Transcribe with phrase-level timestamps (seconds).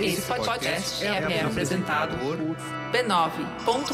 [0.00, 2.36] Esse podcast é, é apresentado por
[2.92, 3.88] b9.com.br.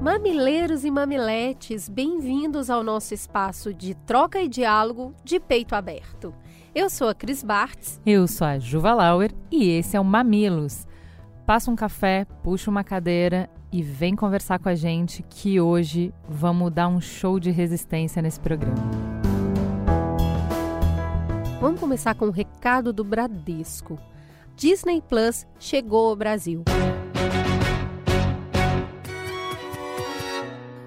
[0.00, 6.32] Mamileiros e mamiletes, bem-vindos ao nosso espaço de troca e diálogo de peito aberto.
[6.72, 8.00] Eu sou a Cris Bartz.
[8.06, 10.86] Eu sou a Juva Lauer e esse é o Mamilos.
[11.44, 16.70] Passa um café, puxa uma cadeira e vem conversar com a gente que hoje vamos
[16.70, 18.76] dar um show de resistência nesse programa.
[21.60, 23.98] Vamos começar com um recado do Bradesco.
[24.54, 26.62] Disney Plus chegou ao Brasil.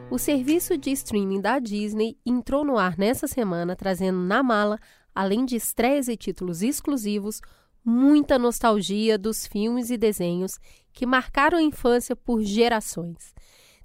[0.10, 4.80] O serviço de streaming da Disney entrou no ar nessa semana, trazendo na mala,
[5.14, 7.42] além de estreias e títulos exclusivos,
[7.84, 10.58] muita nostalgia dos filmes e desenhos
[10.92, 13.34] que marcaram a infância por gerações.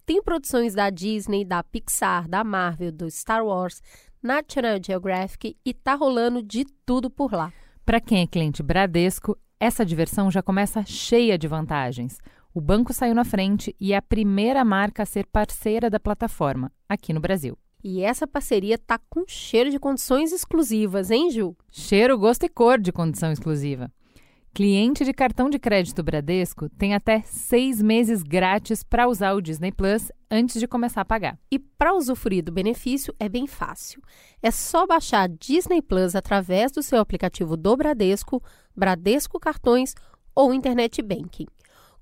[0.06, 3.82] Tem produções da Disney, da Pixar, da Marvel, do Star Wars,
[4.22, 7.52] National Geographic e tá rolando de tudo por lá.
[7.84, 12.18] Para quem é cliente Bradesco, essa diversão já começa cheia de vantagens.
[12.54, 16.72] O banco saiu na frente e é a primeira marca a ser parceira da plataforma,
[16.88, 17.58] aqui no Brasil.
[17.82, 21.56] E essa parceria tá com cheiro de condições exclusivas, hein, Ju?
[21.70, 23.90] Cheiro, gosto e cor de condição exclusiva.
[24.52, 29.70] Cliente de cartão de crédito Bradesco tem até seis meses grátis para usar o Disney
[29.70, 31.38] Plus antes de começar a pagar.
[31.48, 34.02] E para usufruir do benefício é bem fácil.
[34.42, 38.42] É só baixar Disney Plus através do seu aplicativo do Bradesco,
[38.74, 39.94] Bradesco Cartões
[40.34, 41.46] ou Internet Banking.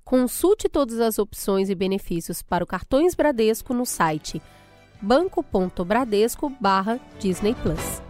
[0.02, 4.40] Consulte todas as opções e benefícios para o Cartões Bradesco no site
[5.00, 6.52] banco.bradesco
[7.18, 8.02] Disney Plus.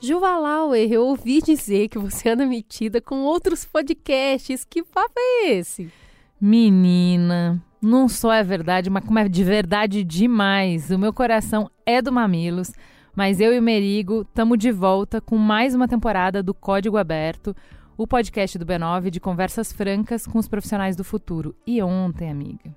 [0.00, 4.64] Juva Lauer, eu ouvi dizer que você anda metida com outros podcasts.
[4.64, 5.92] Que papo é esse?
[6.40, 10.90] Menina, não só é verdade, mas como é de verdade demais.
[10.90, 12.72] O meu coração é do Mamilos.
[13.18, 17.52] Mas eu e o Merigo estamos de volta com mais uma temporada do Código Aberto,
[17.98, 21.56] o podcast do B9 de conversas francas com os profissionais do futuro.
[21.66, 22.72] E ontem, amiga,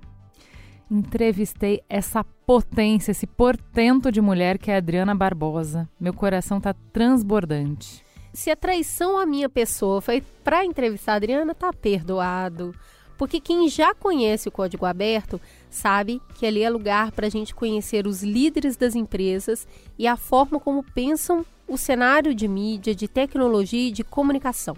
[0.89, 5.87] entrevistei essa potência, esse portento de mulher que é a Adriana Barbosa.
[5.99, 8.03] Meu coração tá transbordante.
[8.33, 12.73] Se a traição à minha pessoa foi para entrevistar a Adriana, tá perdoado.
[13.15, 15.39] Porque quem já conhece o Código Aberto
[15.69, 19.67] sabe que ali é lugar para a gente conhecer os líderes das empresas
[19.99, 24.75] e a forma como pensam o cenário de mídia, de tecnologia e de comunicação.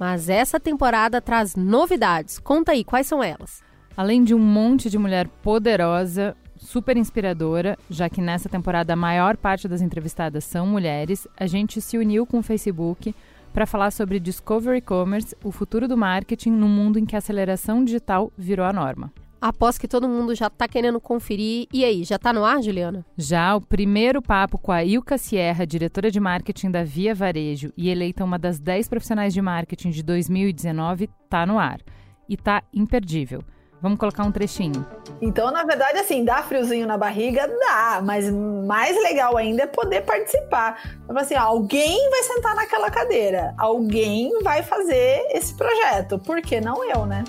[0.00, 2.38] Mas essa temporada traz novidades.
[2.38, 3.62] Conta aí, quais são elas?
[3.94, 9.36] Além de um monte de mulher poderosa, super inspiradora, já que nessa temporada a maior
[9.36, 13.14] parte das entrevistadas são mulheres, a gente se uniu com o Facebook
[13.52, 17.84] para falar sobre Discovery Commerce, o futuro do marketing no mundo em que a aceleração
[17.84, 19.12] digital virou a norma.
[19.40, 21.66] Após que todo mundo já está querendo conferir.
[21.72, 23.06] E aí, já está no ar, Juliana?
[23.16, 27.88] Já, o primeiro papo com a Ilka Sierra, diretora de marketing da Via Varejo e
[27.88, 31.80] eleita uma das 10 profissionais de marketing de 2019, está no ar.
[32.28, 33.42] E tá imperdível.
[33.80, 34.86] Vamos colocar um trechinho.
[35.22, 37.48] Então, na verdade, assim, dá friozinho na barriga?
[37.48, 40.78] Dá, mas mais legal ainda é poder participar.
[41.04, 46.84] Então, assim, alguém vai sentar naquela cadeira, alguém vai fazer esse projeto, por que não
[46.84, 47.24] eu, né?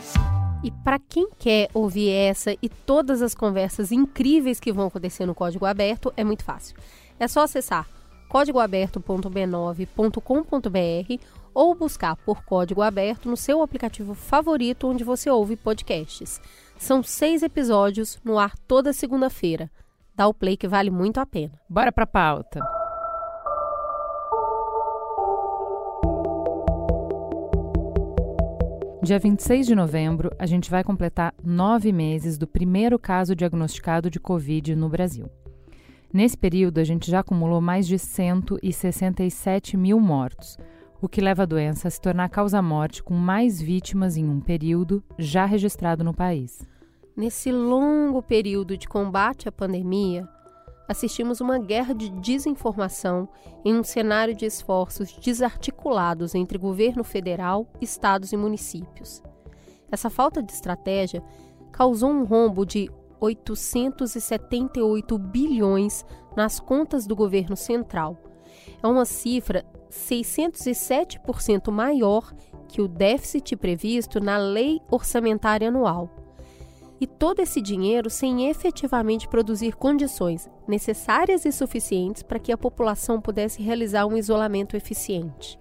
[0.83, 5.65] Para quem quer ouvir essa e todas as conversas incríveis que vão acontecer no Código
[5.65, 6.75] Aberto, é muito fácil.
[7.19, 7.87] É só acessar
[8.27, 16.41] códigoaberto.b9.com.br ou buscar por Código Aberto no seu aplicativo favorito onde você ouve podcasts.
[16.77, 19.69] São seis episódios no ar toda segunda-feira.
[20.15, 21.61] Dá o play que vale muito a pena.
[21.69, 22.80] Bora pra pauta.
[29.03, 34.19] Dia 26 de novembro, a gente vai completar nove meses do primeiro caso diagnosticado de
[34.19, 35.25] Covid no Brasil.
[36.13, 40.55] Nesse período, a gente já acumulou mais de 167 mil mortos,
[41.01, 45.03] o que leva a doença a se tornar causa-morte com mais vítimas em um período
[45.17, 46.61] já registrado no país.
[47.17, 50.29] Nesse longo período de combate à pandemia,
[50.91, 53.29] assistimos uma guerra de desinformação
[53.63, 59.23] em um cenário de esforços desarticulados entre governo federal, estados e municípios.
[59.89, 61.23] Essa falta de estratégia
[61.71, 62.91] causou um rombo de
[63.21, 66.05] 878 bilhões
[66.35, 68.17] nas contas do governo central.
[68.83, 72.33] É uma cifra 607% maior
[72.67, 76.20] que o déficit previsto na Lei Orçamentária Anual.
[77.01, 83.19] E todo esse dinheiro sem efetivamente produzir condições necessárias e suficientes para que a população
[83.19, 85.57] pudesse realizar um isolamento eficiente.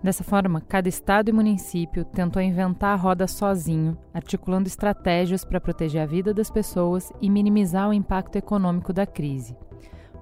[0.00, 6.00] Dessa forma, cada estado e município tentou inventar a roda sozinho, articulando estratégias para proteger
[6.00, 9.56] a vida das pessoas e minimizar o impacto econômico da crise.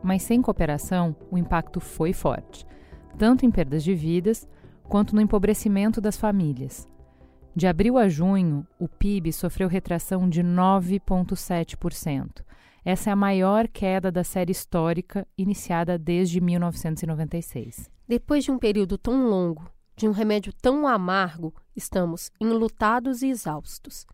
[0.03, 2.67] Mas sem cooperação, o impacto foi forte,
[3.19, 4.49] tanto em perdas de vidas
[4.89, 6.90] quanto no empobrecimento das famílias.
[7.55, 12.43] De abril a junho, o PIB sofreu retração de 9,7%.
[12.85, 17.91] Essa é a maior queda da série histórica iniciada desde 1996.
[18.09, 24.07] Depois de um período tão longo, de um remédio tão amargo, estamos enlutados e exaustos.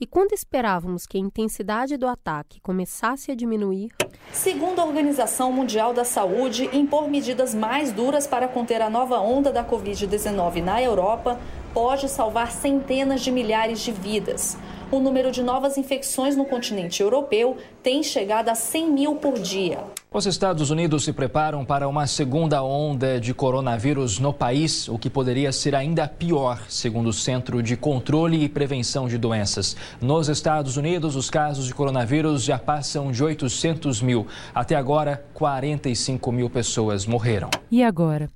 [0.00, 3.90] E quando esperávamos que a intensidade do ataque começasse a diminuir.
[4.32, 9.50] Segundo a Organização Mundial da Saúde, impor medidas mais duras para conter a nova onda
[9.50, 11.40] da Covid-19 na Europa
[11.74, 14.56] pode salvar centenas de milhares de vidas
[14.90, 19.80] o número de novas infecções no continente europeu tem chegado a 100 mil por dia.
[20.10, 25.10] Os Estados Unidos se preparam para uma segunda onda de coronavírus no país, o que
[25.10, 29.76] poderia ser ainda pior, segundo o Centro de Controle e Prevenção de Doenças.
[30.00, 34.26] Nos Estados Unidos, os casos de coronavírus já passam de 800 mil.
[34.54, 37.50] Até agora, 45 mil pessoas morreram.
[37.70, 38.30] E agora?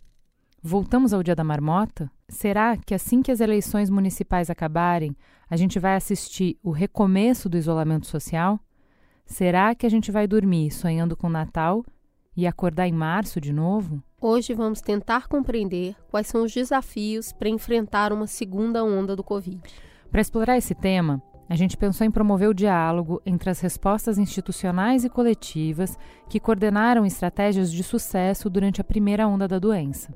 [0.63, 2.11] Voltamos ao Dia da Marmota?
[2.29, 5.17] Será que assim que as eleições municipais acabarem,
[5.53, 8.59] a gente vai assistir o recomeço do isolamento social?
[9.27, 11.85] Será que a gente vai dormir sonhando com Natal
[12.35, 14.03] e acordar em março de novo?
[14.19, 19.61] Hoje vamos tentar compreender quais são os desafios para enfrentar uma segunda onda do Covid.
[20.11, 25.05] Para explorar esse tema, a gente pensou em promover o diálogo entre as respostas institucionais
[25.05, 25.99] e coletivas
[26.31, 30.15] que coordenaram estratégias de sucesso durante a primeira onda da doença.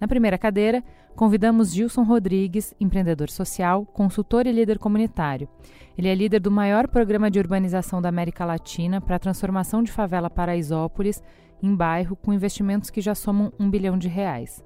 [0.00, 0.82] Na primeira cadeira,
[1.16, 5.48] convidamos Gilson Rodrigues, empreendedor social, consultor e líder comunitário.
[5.96, 9.90] Ele é líder do maior programa de urbanização da América Latina para a transformação de
[9.90, 11.22] favela Paraisópolis
[11.62, 14.62] em bairro com investimentos que já somam um bilhão de reais.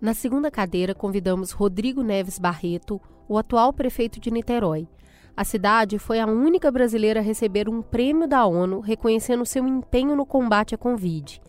[0.00, 4.88] Na segunda cadeira, convidamos Rodrigo Neves Barreto, o atual prefeito de Niterói.
[5.36, 10.16] A cidade foi a única brasileira a receber um prêmio da ONU reconhecendo seu empenho
[10.16, 11.40] no combate à Covid.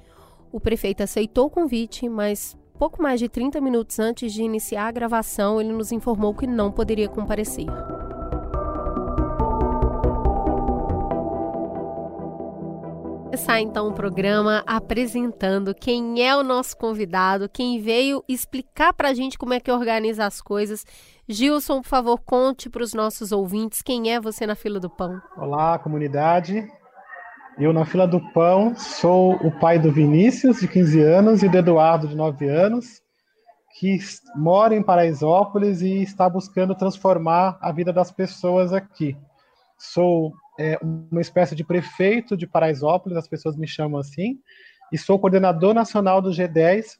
[0.51, 4.91] O prefeito aceitou o convite, mas pouco mais de 30 minutos antes de iniciar a
[4.91, 7.67] gravação, ele nos informou que não poderia comparecer.
[13.33, 19.13] Começar então o programa apresentando quem é o nosso convidado, quem veio explicar para a
[19.13, 20.85] gente como é que organiza as coisas.
[21.27, 25.19] Gilson, por favor, conte para os nossos ouvintes quem é você na fila do pão.
[25.35, 26.67] Olá, comunidade.
[27.57, 31.55] Eu, na fila do pão, sou o pai do Vinícius, de 15 anos, e do
[31.55, 32.99] Eduardo, de 9 anos,
[33.77, 33.99] que
[34.35, 39.15] mora em Paraisópolis e está buscando transformar a vida das pessoas aqui.
[39.77, 44.39] Sou é, uma espécie de prefeito de Paraisópolis, as pessoas me chamam assim,
[44.91, 46.97] e sou coordenador nacional do G10,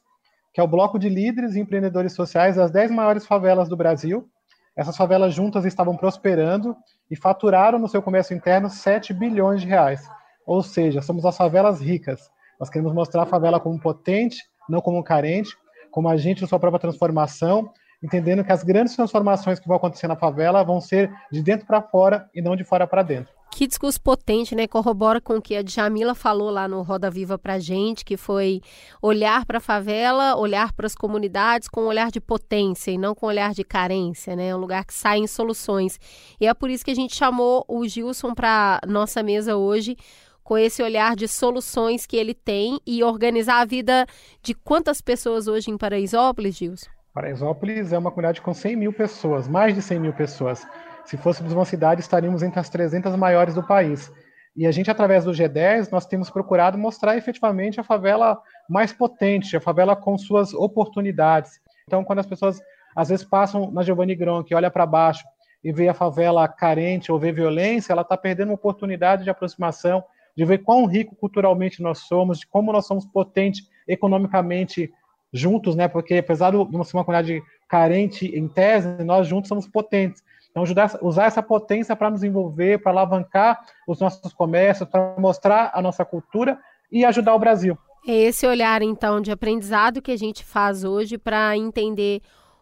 [0.52, 4.30] que é o bloco de líderes e empreendedores sociais das 10 maiores favelas do Brasil.
[4.76, 6.76] Essas favelas juntas estavam prosperando
[7.10, 10.08] e faturaram no seu comércio interno 7 bilhões de reais.
[10.46, 12.30] Ou seja, somos as favelas ricas.
[12.58, 14.38] Nós queremos mostrar a favela como potente,
[14.68, 15.56] não como carente,
[15.90, 17.70] como agente de sua própria transformação,
[18.02, 21.80] entendendo que as grandes transformações que vão acontecer na favela vão ser de dentro para
[21.80, 23.32] fora e não de fora para dentro.
[23.56, 24.66] Que discurso potente, né?
[24.66, 28.60] Corrobora com o que a Djamila falou lá no Roda Viva pra gente, que foi
[29.00, 33.14] olhar para a favela, olhar para as comunidades com um olhar de potência e não
[33.14, 34.52] com um olhar de carência, né?
[34.56, 36.00] Um lugar que sai em soluções.
[36.40, 39.96] E é por isso que a gente chamou o Gilson para nossa mesa hoje,
[40.44, 44.06] com esse olhar de soluções que ele tem e organizar a vida
[44.42, 46.86] de quantas pessoas hoje em Paraisópolis, Gilson?
[47.14, 50.66] Paraisópolis é uma comunidade com 100 mil pessoas, mais de 100 mil pessoas.
[51.06, 54.12] Se fôssemos uma cidade, estaríamos entre as 300 maiores do país.
[54.56, 59.56] E a gente, através do G10, nós temos procurado mostrar efetivamente a favela mais potente,
[59.56, 61.60] a favela com suas oportunidades.
[61.86, 62.60] Então, quando as pessoas
[62.94, 65.24] às vezes passam na Giovanni Gron, que olha para baixo
[65.62, 70.04] e vê a favela carente ou vê violência, ela está perdendo uma oportunidade de aproximação,
[70.36, 74.92] de ver quão rico culturalmente nós somos, de como nós somos potentes economicamente
[75.32, 75.88] juntos, né?
[75.88, 80.22] Porque apesar de ser uma comunidade carente em tese, nós juntos somos potentes.
[80.50, 80.62] Então,
[81.02, 86.04] usar essa potência para nos envolver, para alavancar os nossos comércios, para mostrar a nossa
[86.04, 86.56] cultura
[86.92, 87.76] e ajudar o Brasil.
[88.06, 92.20] É esse olhar, então, de aprendizado que a gente faz hoje para entender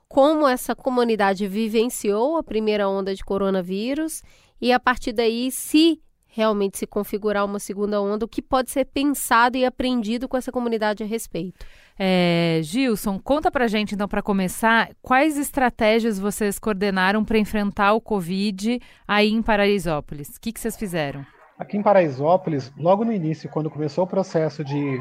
[0.08, 4.22] como essa comunidade vivenciou a primeira onda de coronavírus
[4.60, 6.00] e, a partir daí, se
[6.34, 10.50] realmente se configurar uma segunda onda, o que pode ser pensado e aprendido com essa
[10.50, 11.64] comunidade a respeito.
[11.98, 18.00] É, Gilson, conta pra gente então para começar, quais estratégias vocês coordenaram para enfrentar o
[18.00, 20.36] Covid aí em Paraisópolis?
[20.36, 21.24] O que, que vocês fizeram?
[21.58, 25.00] Aqui em Paraisópolis, logo no início, quando começou o processo de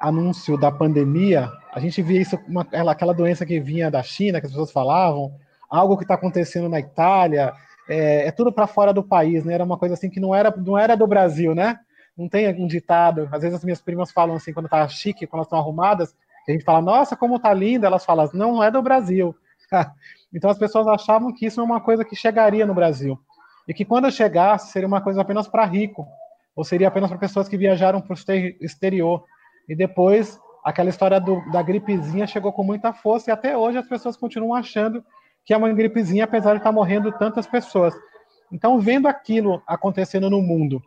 [0.00, 4.46] anúncio da pandemia, a gente via isso, uma, aquela doença que vinha da China, que
[4.46, 5.32] as pessoas falavam,
[5.70, 7.54] algo que está acontecendo na Itália,
[7.88, 9.54] é, é tudo para fora do país, né?
[9.54, 11.78] Era uma coisa assim que não era, não era do Brasil, né?
[12.16, 13.28] Não tem um ditado.
[13.32, 16.14] Às vezes as minhas primas falam assim, quando tá chique, quando elas estão arrumadas,
[16.48, 19.34] a gente fala, nossa, como tá linda, elas falam, não, é do Brasil.
[20.32, 23.18] então as pessoas achavam que isso é uma coisa que chegaria no Brasil.
[23.68, 26.06] E que quando chegasse, seria uma coisa apenas para rico,
[26.54, 29.24] ou seria apenas para pessoas que viajaram para o exterior.
[29.68, 33.88] E depois, aquela história do, da gripezinha chegou com muita força, e até hoje as
[33.88, 35.04] pessoas continuam achando
[35.46, 37.94] que é uma gripezinha, apesar de estar morrendo tantas pessoas.
[38.52, 40.82] Então, vendo aquilo acontecendo no mundo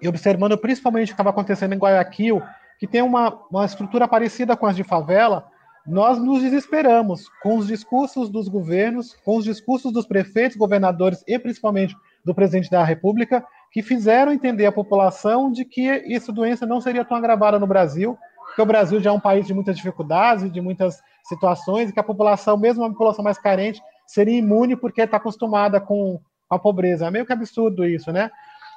[0.00, 2.40] e observando principalmente o que estava acontecendo em Guayaquil,
[2.78, 5.44] que tem uma, uma estrutura parecida com as de favela,
[5.84, 11.38] nós nos desesperamos com os discursos dos governos, com os discursos dos prefeitos, governadores e
[11.38, 16.80] principalmente do presidente da República, que fizeram entender à população de que essa doença não
[16.80, 18.16] seria tão agravada no Brasil,
[18.54, 22.00] que o Brasil já é um país de muitas dificuldades, de muitas situações, e que
[22.00, 27.06] a população, mesmo a população mais carente, seria imune porque está acostumada com a pobreza.
[27.06, 28.30] É meio que absurdo isso, né?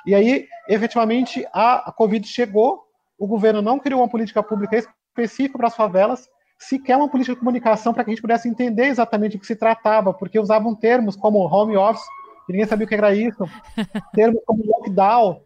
[0.05, 2.83] E aí, efetivamente, a, a Covid chegou,
[3.17, 7.39] o governo não criou uma política pública específica para as favelas, sequer uma política de
[7.39, 11.15] comunicação para que a gente pudesse entender exatamente o que se tratava, porque usavam termos
[11.15, 12.05] como home office,
[12.45, 13.45] que ninguém sabia o que era isso,
[14.13, 15.41] termos como lockdown,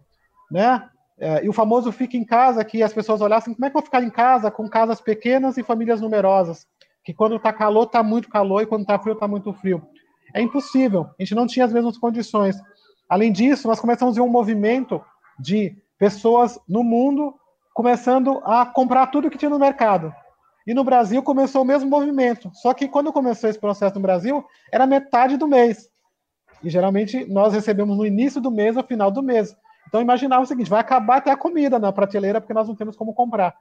[0.52, 0.90] né?
[1.20, 3.82] É, e o famoso fica em casa, que as pessoas olhassem, como é que eu
[3.82, 6.68] vou ficar em casa com casas pequenas e famílias numerosas?
[7.04, 9.82] Que quando está calor, está muito calor, e quando está frio, está muito frio.
[10.34, 12.56] É impossível, a gente não tinha as mesmas condições.
[13.10, 15.02] Além disso, nós começamos a ver um movimento
[15.40, 17.34] de pessoas no mundo
[17.74, 20.14] começando a comprar tudo que tinha no mercado.
[20.66, 22.52] E no Brasil começou o mesmo movimento.
[22.54, 25.88] Só que quando começou esse processo no Brasil, era metade do mês.
[26.62, 29.56] E geralmente nós recebemos no início do mês ou final do mês.
[29.88, 32.96] Então imaginava o seguinte: vai acabar até a comida na prateleira porque nós não temos
[32.96, 33.56] como comprar.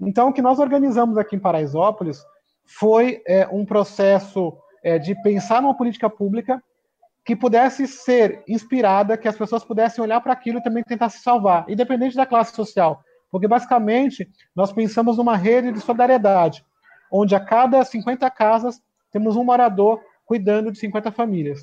[0.00, 2.24] Então o que nós organizamos aqui em Paraisópolis
[2.64, 6.62] foi é, um processo é, de pensar numa política pública
[7.24, 11.20] que pudesse ser inspirada, que as pessoas pudessem olhar para aquilo e também tentar se
[11.20, 13.02] salvar, independente da classe social.
[13.30, 16.64] Porque, basicamente, nós pensamos numa rede de solidariedade,
[17.10, 21.62] onde a cada 50 casas temos um morador cuidando de 50 famílias.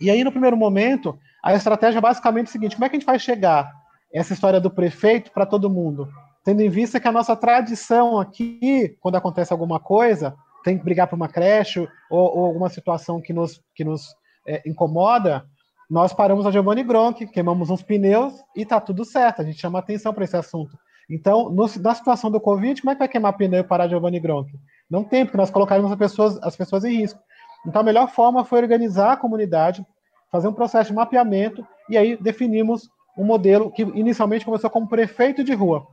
[0.00, 2.98] E aí, no primeiro momento, a estratégia é basicamente o seguinte: como é que a
[2.98, 3.70] gente vai chegar
[4.12, 6.08] essa história do prefeito para todo mundo?
[6.44, 11.06] Tendo em vista que a nossa tradição aqui, quando acontece alguma coisa, tem que brigar
[11.06, 11.80] por uma creche
[12.10, 14.14] ou, ou alguma situação que nos, que nos
[14.46, 15.44] é, incomoda,
[15.88, 19.40] nós paramos a Giovanni Gronk, queimamos uns pneus e tá tudo certo.
[19.40, 20.76] A gente chama atenção para esse assunto.
[21.10, 24.20] Então, no, na situação do Covid, como é que vai queimar pneu e parar Giovanni
[24.20, 24.50] Gronk?
[24.90, 27.20] Não tem, porque nós colocaríamos as pessoas, as pessoas em risco.
[27.66, 29.84] Então, a melhor forma foi organizar a comunidade,
[30.30, 35.42] fazer um processo de mapeamento e aí definimos um modelo que inicialmente começou como prefeito
[35.42, 35.86] de rua.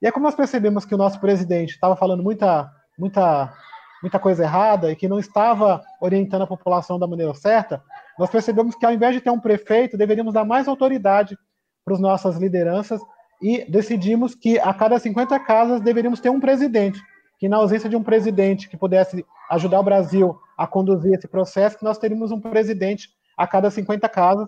[0.00, 3.52] E aí, como nós percebemos que o nosso presidente estava falando muita, muita,
[4.00, 7.82] muita coisa errada e que não estava orientando a população da maneira certa,
[8.18, 11.36] nós percebemos que ao invés de ter um prefeito, deveríamos dar mais autoridade
[11.84, 13.00] para as nossas lideranças
[13.42, 17.00] e decidimos que a cada 50 casas deveríamos ter um presidente,
[17.38, 21.78] que na ausência de um presidente que pudesse ajudar o Brasil a conduzir esse processo,
[21.82, 23.08] nós teríamos um presidente
[23.40, 24.46] a cada 50 casas.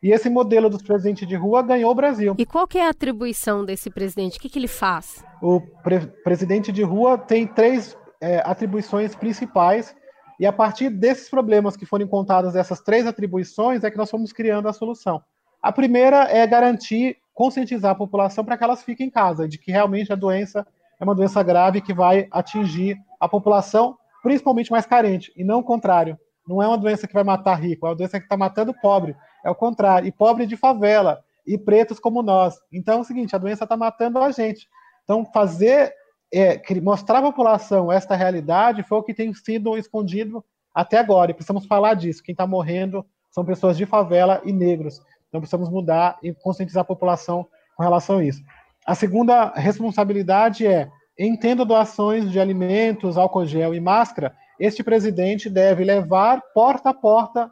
[0.00, 2.36] E esse modelo dos presidentes de rua ganhou o Brasil.
[2.38, 4.38] E qual que é a atribuição desse presidente?
[4.38, 5.24] O que, que ele faz?
[5.42, 9.96] O pre presidente de rua tem três é, atribuições principais
[10.38, 14.32] e a partir desses problemas que foram encontrados, essas três atribuições, é que nós fomos
[14.32, 15.20] criando a solução.
[15.60, 19.72] A primeira é garantir, conscientizar a população para que elas fiquem em casa, de que
[19.72, 20.64] realmente a doença
[21.00, 25.64] é uma doença grave que vai atingir a população, principalmente mais carente, e não o
[25.64, 26.16] contrário.
[26.48, 29.14] Não é uma doença que vai matar rico, é uma doença que está matando pobre.
[29.44, 32.56] É o contrário, e pobre de favela, e pretos como nós.
[32.72, 34.66] Então é o seguinte, a doença está matando a gente.
[35.04, 35.92] Então, fazer
[36.32, 41.30] é, mostrar à população esta realidade foi o que tem sido escondido até agora.
[41.30, 42.22] E precisamos falar disso.
[42.22, 45.00] Quem está morrendo são pessoas de favela e negros.
[45.28, 48.42] Então precisamos mudar e conscientizar a população com relação a isso.
[48.86, 54.34] A segunda responsabilidade é entenda doações de alimentos, álcool gel e máscara.
[54.58, 57.50] Este presidente deve levar porta a porta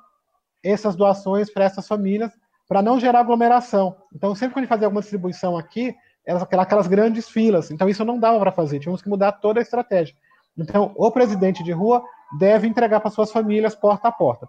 [0.63, 2.33] essas doações para essas famílias
[2.69, 3.97] para não gerar aglomeração.
[4.15, 5.95] Então, sempre que a gente fazer alguma distribuição aqui,
[6.59, 7.71] aquelas grandes filas.
[7.71, 10.17] Então, isso não dava para fazer, tínhamos que mudar toda a estratégia.
[10.59, 12.03] Então, o presidente de rua
[12.39, 14.49] deve entregar para suas famílias porta a porta.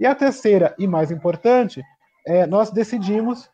[0.00, 1.82] E a terceira e mais importante,
[2.26, 3.50] é, nós decidimos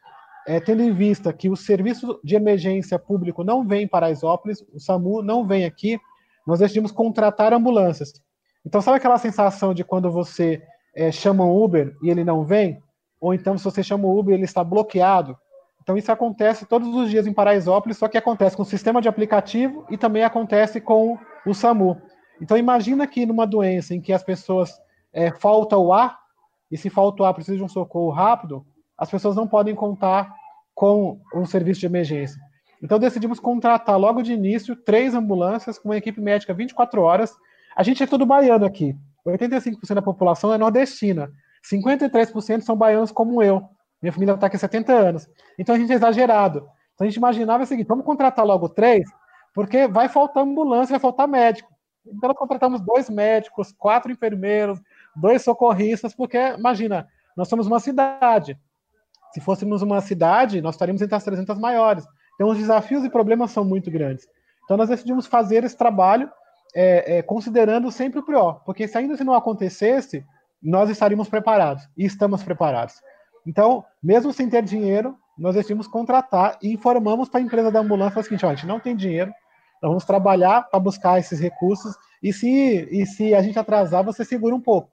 [0.46, 4.78] é, tendo em vista que o serviço de emergência público não vem para Paraisópolis, o
[4.78, 5.98] SAMU não vem aqui,
[6.46, 8.12] nós decidimos contratar ambulâncias.
[8.64, 10.62] Então, sabe aquela sensação de quando você
[10.94, 12.82] é, chama um Uber e ele não vem?
[13.20, 15.36] Ou então, se você chama o Uber ele está bloqueado?
[15.82, 19.08] Então, isso acontece todos os dias em Paraisópolis, só que acontece com o sistema de
[19.08, 22.00] aplicativo e também acontece com o SAMU.
[22.40, 24.80] Então, imagina que numa doença em que as pessoas
[25.12, 26.18] é, falta o ar,
[26.70, 28.64] e se falta o ar precisa de um socorro rápido,
[28.96, 30.34] as pessoas não podem contar
[30.74, 32.40] com um serviço de emergência.
[32.82, 37.34] Então, decidimos contratar logo de início três ambulâncias com uma equipe médica 24 horas.
[37.76, 38.96] A gente é todo baiano aqui.
[39.26, 41.30] 85% da população é nordestina.
[41.68, 43.68] 53% são baianos como eu.
[44.02, 45.28] Minha família está aqui há 70 anos.
[45.58, 46.68] Então a gente é exagerado.
[46.94, 49.08] Então a gente imaginava o seguinte: vamos contratar logo três,
[49.54, 51.72] porque vai faltar ambulância, vai faltar médico.
[52.06, 54.78] Então nós contratamos dois médicos, quatro enfermeiros,
[55.16, 58.58] dois socorristas, porque imagina, nós somos uma cidade.
[59.32, 62.06] Se fôssemos uma cidade, nós estaríamos entre as 300 maiores.
[62.34, 64.28] Então os desafios e problemas são muito grandes.
[64.64, 66.30] Então nós decidimos fazer esse trabalho
[66.74, 70.24] é, é, considerando sempre o pior, porque se ainda se não acontecesse,
[70.62, 72.94] nós estaríamos preparados e estamos preparados.
[73.46, 78.20] Então, mesmo sem ter dinheiro, nós decidimos contratar e informamos para a empresa da ambulância
[78.20, 79.30] o seguinte: ó, a gente não tem dinheiro,
[79.82, 84.24] nós vamos trabalhar para buscar esses recursos e se, e se a gente atrasar, você
[84.24, 84.90] segura um pouco.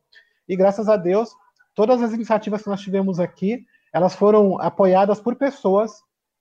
[0.47, 1.29] E graças a Deus,
[1.73, 5.91] todas as iniciativas que nós tivemos aqui, elas foram apoiadas por pessoas,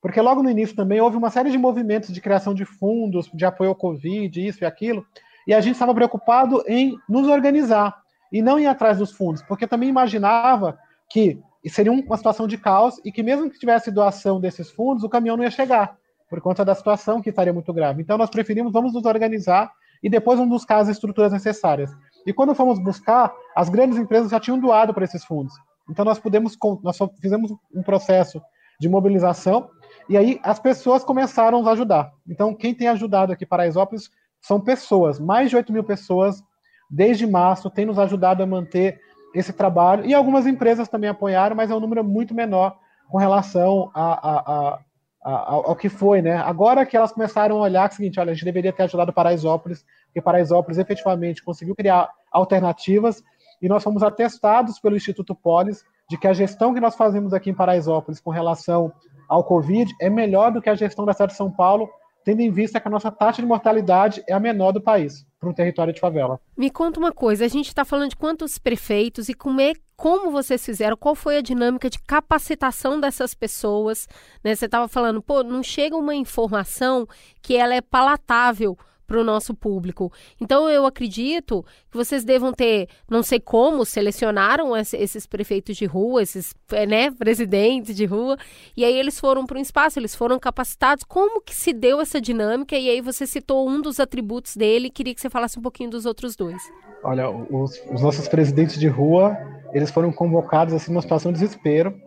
[0.02, 3.44] porque logo no início também houve uma série de movimentos de criação de fundos, de
[3.44, 5.06] apoio ao Covid, isso e aquilo,
[5.46, 7.96] e a gente estava preocupado em nos organizar
[8.32, 10.78] e não ir atrás dos fundos, porque também imaginava
[11.08, 15.08] que seria uma situação de caos e que mesmo que tivesse doação desses fundos, o
[15.08, 15.96] caminhão não ia chegar,
[16.28, 18.02] por conta da situação que estaria muito grave.
[18.02, 19.70] Então nós preferimos, vamos nos organizar
[20.02, 21.90] e depois vamos buscar as estruturas necessárias.
[22.26, 25.52] E quando fomos buscar, as grandes empresas já tinham doado para esses fundos.
[25.88, 28.40] Então nós pudemos, nós fizemos um processo
[28.78, 29.68] de mobilização
[30.08, 32.12] e aí as pessoas começaram a nos ajudar.
[32.26, 34.08] Então quem tem ajudado aqui para Paraisópolis
[34.40, 36.42] são pessoas, mais de 8 mil pessoas
[36.90, 39.00] desde março, tem nos ajudado a manter
[39.34, 40.04] esse trabalho.
[40.04, 42.76] E algumas empresas também apoiaram, mas é um número muito menor
[43.08, 44.78] com relação a, a,
[45.22, 46.36] a, ao que foi, né?
[46.36, 49.12] Agora que elas começaram a olhar é o seguinte, olha, a gente deveria ter ajudado
[49.12, 53.22] Paraisópolis, porque Paraisópolis efetivamente conseguiu criar alternativas
[53.60, 57.50] e nós fomos atestados pelo Instituto Polis de que a gestão que nós fazemos aqui
[57.50, 58.92] em Paraisópolis com relação
[59.28, 61.88] ao Covid é melhor do que a gestão da cidade de São Paulo
[62.24, 65.48] tendo em vista que a nossa taxa de mortalidade é a menor do país para
[65.48, 66.38] um território de favela.
[66.56, 70.30] Me conta uma coisa, a gente está falando de quantos prefeitos e como é como
[70.30, 74.08] vocês fizeram, qual foi a dinâmica de capacitação dessas pessoas,
[74.42, 74.54] né?
[74.54, 77.06] Você estava falando, pô, não chega uma informação
[77.42, 78.78] que ela é palatável
[79.10, 80.12] para o nosso público.
[80.40, 86.22] Então, eu acredito que vocês devam ter, não sei como, selecionaram esses prefeitos de rua,
[86.22, 88.38] esses é, né, presidentes de rua,
[88.76, 91.02] e aí eles foram para um espaço, eles foram capacitados.
[91.02, 92.78] Como que se deu essa dinâmica?
[92.78, 96.06] E aí você citou um dos atributos dele, queria que você falasse um pouquinho dos
[96.06, 96.62] outros dois.
[97.02, 99.36] Olha, os, os nossos presidentes de rua,
[99.72, 102.00] eles foram convocados assim numa situação de desespero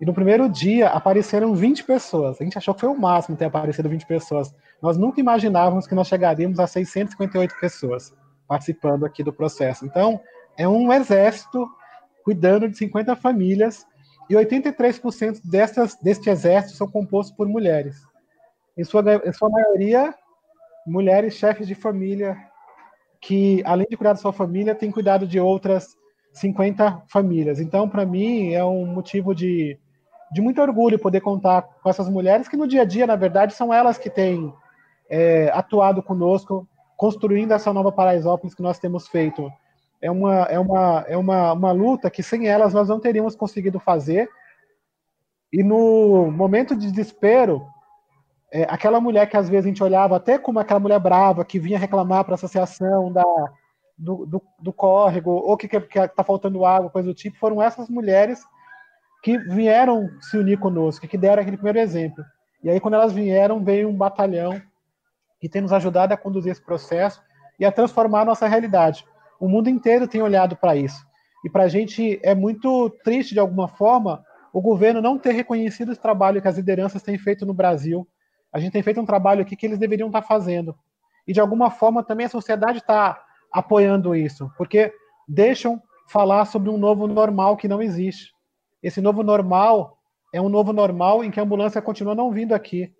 [0.00, 2.40] e no primeiro dia apareceram 20 pessoas.
[2.40, 4.54] A gente achou que foi o máximo ter aparecido 20 pessoas.
[4.80, 8.14] Nós nunca imaginávamos que nós chegaríamos a 658 pessoas
[8.46, 9.84] participando aqui do processo.
[9.84, 10.20] Então,
[10.56, 11.68] é um exército
[12.24, 13.86] cuidando de 50 famílias
[14.30, 18.06] e 83% dessas, deste exército são compostos por mulheres.
[18.76, 20.14] Em sua, em sua maioria,
[20.86, 22.36] mulheres chefes de família
[23.20, 25.96] que, além de cuidar da sua família, têm cuidado de outras
[26.32, 27.58] 50 famílias.
[27.58, 29.78] Então, para mim, é um motivo de
[30.30, 33.54] de muito orgulho poder contar com essas mulheres que no dia a dia, na verdade,
[33.54, 34.52] são elas que têm
[35.08, 39.50] é, atuado conosco, construindo essa nova Paraisópolis que nós temos feito.
[40.00, 43.80] É uma, é uma, é uma, uma luta que sem elas nós não teríamos conseguido
[43.80, 44.28] fazer.
[45.52, 47.66] E no momento de desespero,
[48.52, 51.58] é, aquela mulher que às vezes a gente olhava até como aquela mulher brava que
[51.58, 53.24] vinha reclamar para a associação da,
[53.96, 58.44] do, do, do, córrego, ou que está faltando água, coisa do tipo, foram essas mulheres
[59.22, 62.24] que vieram se unir conosco, que deram aquele primeiro exemplo.
[62.62, 64.60] E aí, quando elas vieram, veio um batalhão
[65.40, 67.22] que tem nos ajudado a conduzir esse processo
[67.58, 69.04] e a transformar a nossa realidade.
[69.40, 71.06] O mundo inteiro tem olhado para isso.
[71.44, 75.92] E para a gente é muito triste, de alguma forma, o governo não ter reconhecido
[75.92, 78.06] esse trabalho que as lideranças têm feito no Brasil.
[78.52, 80.74] A gente tem feito um trabalho aqui que eles deveriam estar fazendo.
[81.26, 84.92] E, de alguma forma, também a sociedade está apoiando isso, porque
[85.28, 88.32] deixam falar sobre um novo normal que não existe.
[88.82, 89.98] Esse novo normal
[90.32, 92.92] é um novo normal em que a ambulância continua não vindo aqui.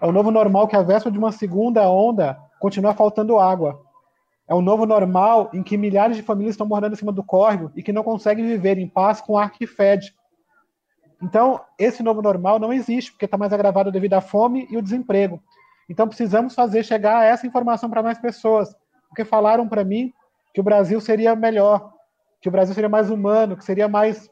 [0.00, 3.80] É o um novo normal que, a véspera de uma segunda onda, continua faltando água.
[4.48, 7.70] É um novo normal em que milhares de famílias estão morando em cima do córrego
[7.74, 10.14] e que não conseguem viver em paz com ar que fede.
[11.22, 14.82] Então, esse novo normal não existe, porque está mais agravado devido à fome e o
[14.82, 15.42] desemprego.
[15.88, 18.74] Então, precisamos fazer chegar essa informação para mais pessoas,
[19.08, 20.12] porque falaram para mim
[20.52, 21.92] que o Brasil seria melhor,
[22.40, 24.30] que o Brasil seria mais humano, que seria mais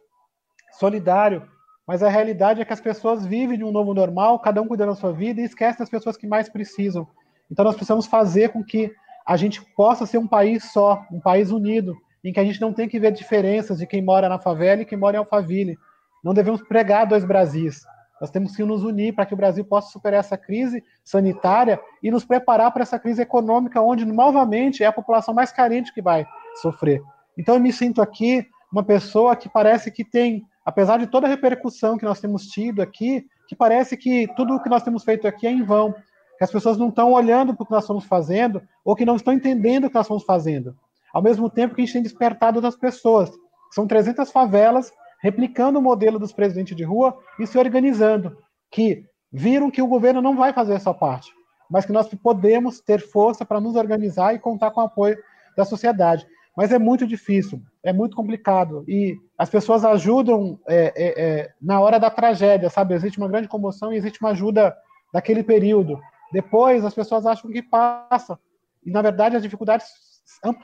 [0.79, 1.43] solidário,
[1.87, 4.91] mas a realidade é que as pessoas vivem de um novo normal, cada um cuidando
[4.91, 7.07] da sua vida e esquece das pessoas que mais precisam.
[7.51, 8.93] Então nós precisamos fazer com que
[9.27, 12.73] a gente possa ser um país só, um país unido, em que a gente não
[12.73, 15.77] tem que ver diferenças de quem mora na favela e quem mora em Alphaville.
[16.23, 17.85] Não devemos pregar dois Brasis.
[18.21, 22.11] Nós temos que nos unir para que o Brasil possa superar essa crise sanitária e
[22.11, 26.25] nos preparar para essa crise econômica, onde novamente é a população mais carente que vai
[26.61, 27.03] sofrer.
[27.37, 31.31] Então eu me sinto aqui uma pessoa que parece que tem apesar de toda a
[31.31, 35.27] repercussão que nós temos tido aqui, que parece que tudo o que nós temos feito
[35.27, 35.93] aqui é em vão,
[36.39, 39.17] que as pessoas não estão olhando para o que nós estamos fazendo ou que não
[39.17, 40.77] estão entendendo o que nós estamos fazendo.
[41.13, 43.31] Ao mesmo tempo que a gente tem despertado das pessoas.
[43.71, 48.37] São 300 favelas replicando o modelo dos presidentes de rua e se organizando,
[48.71, 51.31] que viram que o governo não vai fazer essa parte,
[51.71, 55.17] mas que nós podemos ter força para nos organizar e contar com o apoio
[55.57, 56.27] da sociedade.
[56.57, 58.85] Mas é muito difícil, é muito complicado.
[58.87, 62.95] E as pessoas ajudam é, é, é, na hora da tragédia, sabe?
[62.95, 64.77] Existe uma grande comoção e existe uma ajuda
[65.13, 65.99] naquele período.
[66.33, 68.39] Depois as pessoas acham que passa.
[68.85, 69.87] E na verdade as dificuldades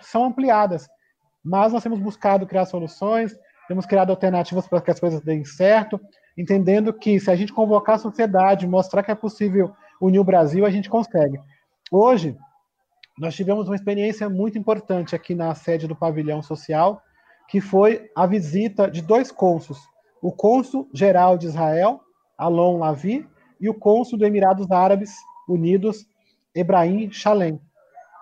[0.01, 0.89] são ampliadas.
[1.45, 6.01] Mas nós temos buscado criar soluções, temos criado alternativas para que as coisas deem certo,
[6.37, 10.65] entendendo que se a gente convocar a sociedade, mostrar que é possível unir o Brasil,
[10.65, 11.39] a gente consegue.
[11.91, 12.37] Hoje,
[13.19, 17.03] nós tivemos uma experiência muito importante aqui na sede do Pavilhão Social,
[17.49, 19.81] que foi a visita de dois cônsuls,
[20.23, 22.01] o cônsul geral de Israel,
[22.37, 23.27] Alon Lavi,
[23.61, 25.15] e o cônsul do Emirados Árabes
[25.49, 26.07] Unidos,
[26.55, 27.61] Ebrahim Shalem.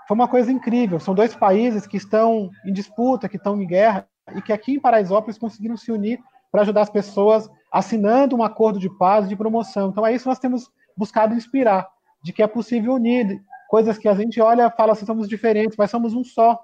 [0.07, 4.09] Foi uma coisa incrível, são dois países que estão em disputa, que estão em guerra,
[4.35, 8.79] e que aqui em Paraisópolis conseguiram se unir para ajudar as pessoas assinando um acordo
[8.79, 9.91] de paz e de promoção.
[9.91, 11.89] Então é isso que nós temos buscado inspirar,
[12.23, 15.77] de que é possível unir coisas que a gente olha e fala assim, somos diferentes,
[15.77, 16.59] mas somos um só.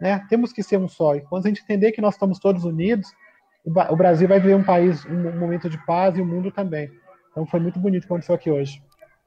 [0.00, 0.18] Né?
[0.28, 1.14] Temos que ser um só.
[1.14, 3.08] E quando a gente entender que nós estamos todos unidos,
[3.64, 6.90] o Brasil vai viver um país, um momento de paz e o mundo também.
[7.30, 8.82] Então foi muito bonito o que aconteceu aqui hoje.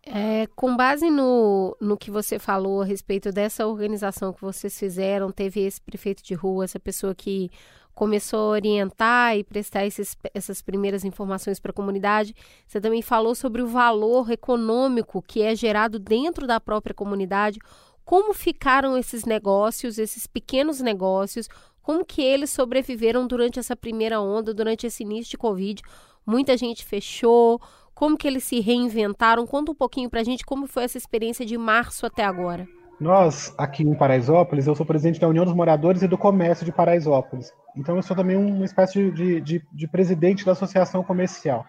[0.05, 5.31] É, com base no, no que você falou a respeito dessa organização que vocês fizeram,
[5.31, 7.49] teve esse prefeito de rua, essa pessoa que
[7.93, 12.33] começou a orientar e prestar esses, essas primeiras informações para a comunidade.
[12.67, 17.59] Você também falou sobre o valor econômico que é gerado dentro da própria comunidade.
[18.07, 21.49] Como ficaram esses negócios, esses pequenos negócios?
[21.81, 25.81] Como que eles sobreviveram durante essa primeira onda, durante esse início de Covid?
[26.25, 27.59] Muita gente fechou.
[27.93, 29.45] Como que eles se reinventaram?
[29.45, 32.65] Conta um pouquinho para a gente como foi essa experiência de março até agora.
[32.97, 36.71] Nós, aqui em Paraisópolis, eu sou presidente da União dos Moradores e do Comércio de
[36.71, 37.51] Paraisópolis.
[37.75, 41.65] Então, eu sou também uma espécie de, de, de presidente da Associação Comercial.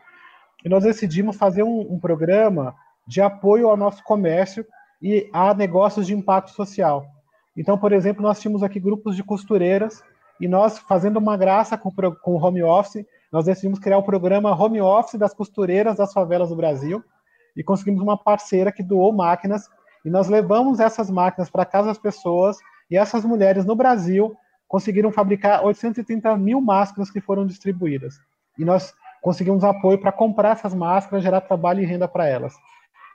[0.64, 2.76] E nós decidimos fazer um, um, programa
[3.08, 4.64] de apoio ao nosso comércio
[5.00, 7.06] e a negócios de impacto social.
[7.56, 10.02] Então, por exemplo, nós tínhamos aqui grupos de costureiras
[10.40, 14.54] e nós, fazendo uma graça com, com o home office, nós decidimos criar o programa
[14.54, 17.02] Home Office das costureiras das favelas do Brasil
[17.56, 19.68] e conseguimos uma parceira que doou máquinas
[20.04, 22.56] e nós levamos essas máquinas para casa das pessoas
[22.90, 24.34] e essas mulheres no Brasil
[24.66, 28.20] conseguiram fabricar 830 mil máscaras que foram distribuídas.
[28.58, 32.54] E nós conseguimos apoio para comprar essas máscaras, gerar trabalho e renda para elas.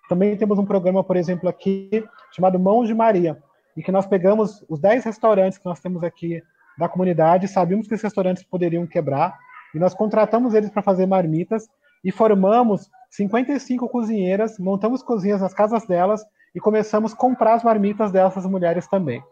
[0.10, 3.42] Também temos um programa, por exemplo, aqui, chamado Mãos de Maria,
[3.76, 6.42] em que nós pegamos os 10 restaurantes que nós temos aqui
[6.78, 9.38] da comunidade, sabíamos que esses restaurantes poderiam quebrar,
[9.74, 11.68] e nós contratamos eles para fazer marmitas
[12.04, 18.12] e formamos 55 cozinheiras, montamos cozinhas nas casas delas e começamos a comprar as marmitas
[18.12, 19.24] dessas mulheres também.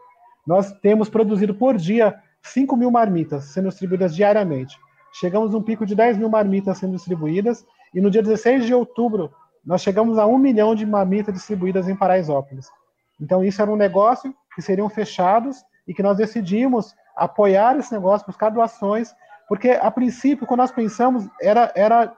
[0.45, 4.79] Nós temos produzido por dia 5 mil marmitas sendo distribuídas diariamente.
[5.13, 9.31] Chegamos um pico de 10 mil marmitas sendo distribuídas e no dia 16 de outubro
[9.65, 12.67] nós chegamos a 1 milhão de marmitas distribuídas em Paraisópolis.
[13.19, 18.25] Então isso era um negócio que seriam fechados e que nós decidimos apoiar esse negócio,
[18.25, 19.13] buscar doações,
[19.47, 22.13] porque a princípio, quando nós pensamos, era, era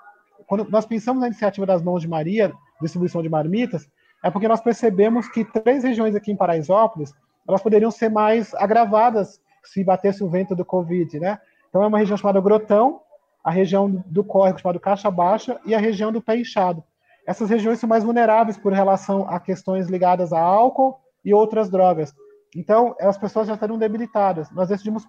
[0.48, 3.90] quando nós pensamos na iniciativa das Mãos de Maria, distribuição de marmitas,
[4.24, 7.14] é porque nós percebemos que três regiões aqui em Paraisópolis,
[7.48, 11.40] elas poderiam ser mais agravadas se batesse o vento do Covid, né?
[11.70, 13.02] Então é uma região chamada Grotão,
[13.44, 16.84] a região do córrego chamada Caixa Baixa e a região do Pé Inchado.
[17.26, 22.14] Essas regiões são mais vulneráveis por relação a questões ligadas a álcool e outras drogas.
[22.56, 24.52] Então, as pessoas já estariam debilitadas.
[24.52, 25.06] Nós decidimos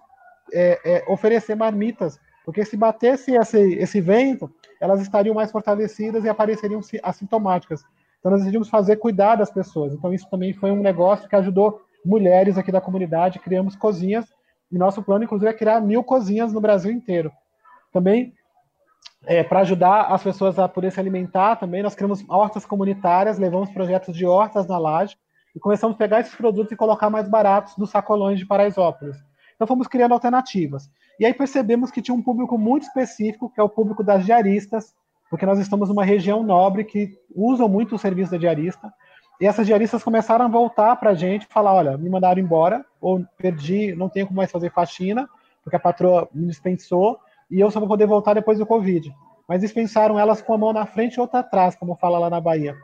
[0.53, 4.49] é, é, oferecer marmitas, porque se batesse esse, esse vento,
[4.79, 7.83] elas estariam mais fortalecidas e apareceriam assintomáticas.
[8.19, 9.93] Então, nós decidimos fazer cuidar das pessoas.
[9.93, 13.39] Então, isso também foi um negócio que ajudou mulheres aqui da comunidade.
[13.39, 14.25] Criamos cozinhas,
[14.71, 17.31] e nosso plano, inclusive, é criar mil cozinhas no Brasil inteiro.
[17.91, 18.33] Também
[19.25, 23.69] é, para ajudar as pessoas a poder se alimentar também, nós criamos hortas comunitárias, levamos
[23.71, 25.17] projetos de hortas na laje
[25.55, 29.17] e começamos a pegar esses produtos e colocar mais baratos nos sacolões de Paraisópolis.
[29.55, 30.89] Então fomos criando alternativas.
[31.19, 34.93] E aí percebemos que tinha um público muito específico, que é o público das diaristas,
[35.29, 38.93] porque nós estamos numa região nobre que usam muito o serviço da diarista.
[39.39, 43.25] E essas diaristas começaram a voltar para a gente, falar, olha, me mandaram embora, ou
[43.37, 45.27] perdi, não tenho como mais fazer faxina,
[45.63, 49.13] porque a patroa me dispensou, e eu só vou poder voltar depois do Covid.
[49.47, 52.41] Mas dispensaram elas com a mão na frente e outra atrás, como fala lá na
[52.41, 52.75] Bahia.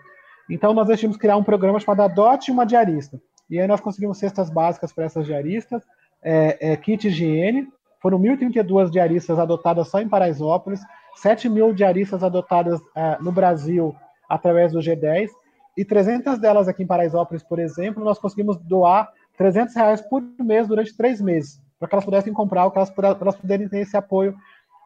[0.50, 3.20] Então nós decidimos criar um programa chamado Adote uma Diarista.
[3.50, 5.84] E aí nós conseguimos cestas básicas para essas diaristas,
[6.22, 7.68] é, é, kit higiene.
[8.02, 10.82] Foram 1.032 diaristas adotadas só em Paraisópolis,
[11.16, 13.96] 7 mil diaristas adotadas é, no Brasil
[14.28, 15.30] através do G10,
[15.78, 20.68] e 300 delas aqui em Paraisópolis, por exemplo, nós conseguimos doar 300 reais por mês
[20.68, 24.36] durante três meses, para que elas pudessem comprar, para elas, elas puderem ter esse apoio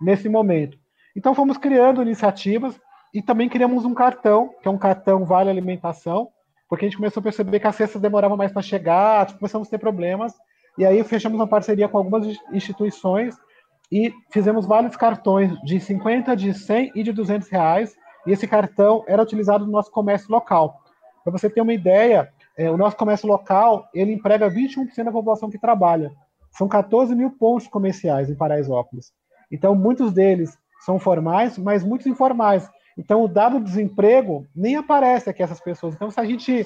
[0.02, 0.78] nesse momento.
[1.16, 2.80] Então fomos criando iniciativas
[3.14, 6.30] e também criamos um cartão, que é um cartão Vale Alimentação,
[6.68, 9.68] porque a gente começou a perceber que as cestas demoravam mais para chegar, tipo, começamos
[9.68, 10.34] a ter problemas,
[10.78, 13.38] e aí fechamos uma parceria com algumas instituições
[13.92, 19.04] e fizemos vários cartões de 50, de 100 e de 200 reais, e esse cartão
[19.08, 20.82] era utilizado no nosso comércio local.
[21.24, 25.50] Para você ter uma ideia, é, o nosso comércio local, ele emprega 21% da população
[25.50, 26.12] que trabalha.
[26.52, 29.14] São 14 mil pontos comerciais em Paraisópolis.
[29.52, 32.70] Então, muitos deles são formais, mas muitos informais.
[32.98, 35.96] Então, o dado desemprego nem aparece aqui essas pessoas.
[35.96, 36.66] Então, se a gente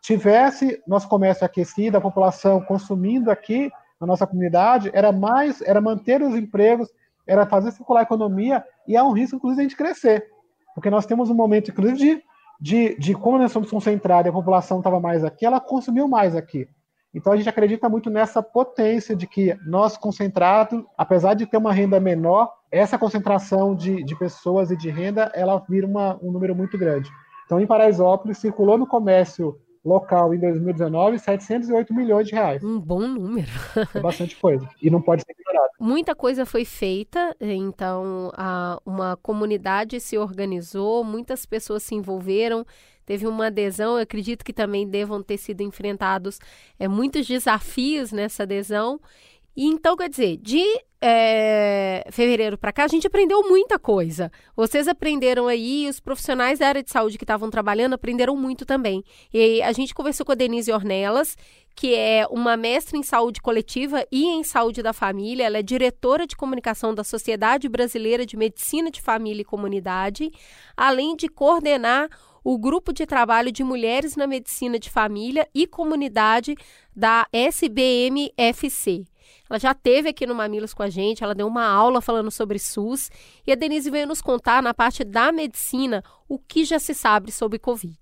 [0.00, 6.22] tivesse nosso comércio aquecido, a população consumindo aqui na nossa comunidade, era mais, era manter
[6.22, 6.88] os empregos,
[7.26, 10.26] era fazer circular a economia e há um risco, inclusive, de a gente crescer.
[10.74, 12.22] Porque nós temos um momento, inclusive, de,
[12.60, 16.34] de, de como nós somos concentrados e a população estava mais aqui, ela consumiu mais
[16.34, 16.68] aqui.
[17.14, 21.72] Então a gente acredita muito nessa potência de que nós concentrados, apesar de ter uma
[21.72, 26.54] renda menor, essa concentração de, de pessoas e de renda, ela vira uma, um número
[26.54, 27.10] muito grande.
[27.46, 32.62] Então, em Paraisópolis, circulou no comércio local em 2019 708 milhões de reais.
[32.62, 33.48] Um bom número.
[33.94, 34.68] É bastante coisa.
[34.82, 35.70] E não pode ser ignorado.
[35.80, 42.66] Muita coisa foi feita, então a, uma comunidade se organizou, muitas pessoas se envolveram,
[43.08, 43.96] teve uma adesão.
[43.96, 46.38] Eu acredito que também devam ter sido enfrentados
[46.78, 49.00] é, muitos desafios nessa adesão.
[49.56, 50.62] E então, quer dizer, de
[51.00, 54.30] é, fevereiro para cá, a gente aprendeu muita coisa.
[54.54, 59.02] Vocês aprenderam aí, os profissionais da área de saúde que estavam trabalhando aprenderam muito também.
[59.32, 61.34] E a gente conversou com a Denise Ornelas,
[61.74, 65.46] que é uma mestre em saúde coletiva e em saúde da família.
[65.46, 70.30] Ela é diretora de comunicação da Sociedade Brasileira de Medicina de Família e Comunidade,
[70.76, 72.08] além de coordenar
[72.50, 76.56] o grupo de trabalho de mulheres na medicina de família e comunidade
[76.96, 79.04] da SBMFC.
[79.50, 82.58] Ela já teve aqui no Mamilos com a gente, ela deu uma aula falando sobre
[82.58, 83.10] SUS
[83.46, 87.30] e a Denise veio nos contar na parte da medicina o que já se sabe
[87.30, 87.98] sobre Covid.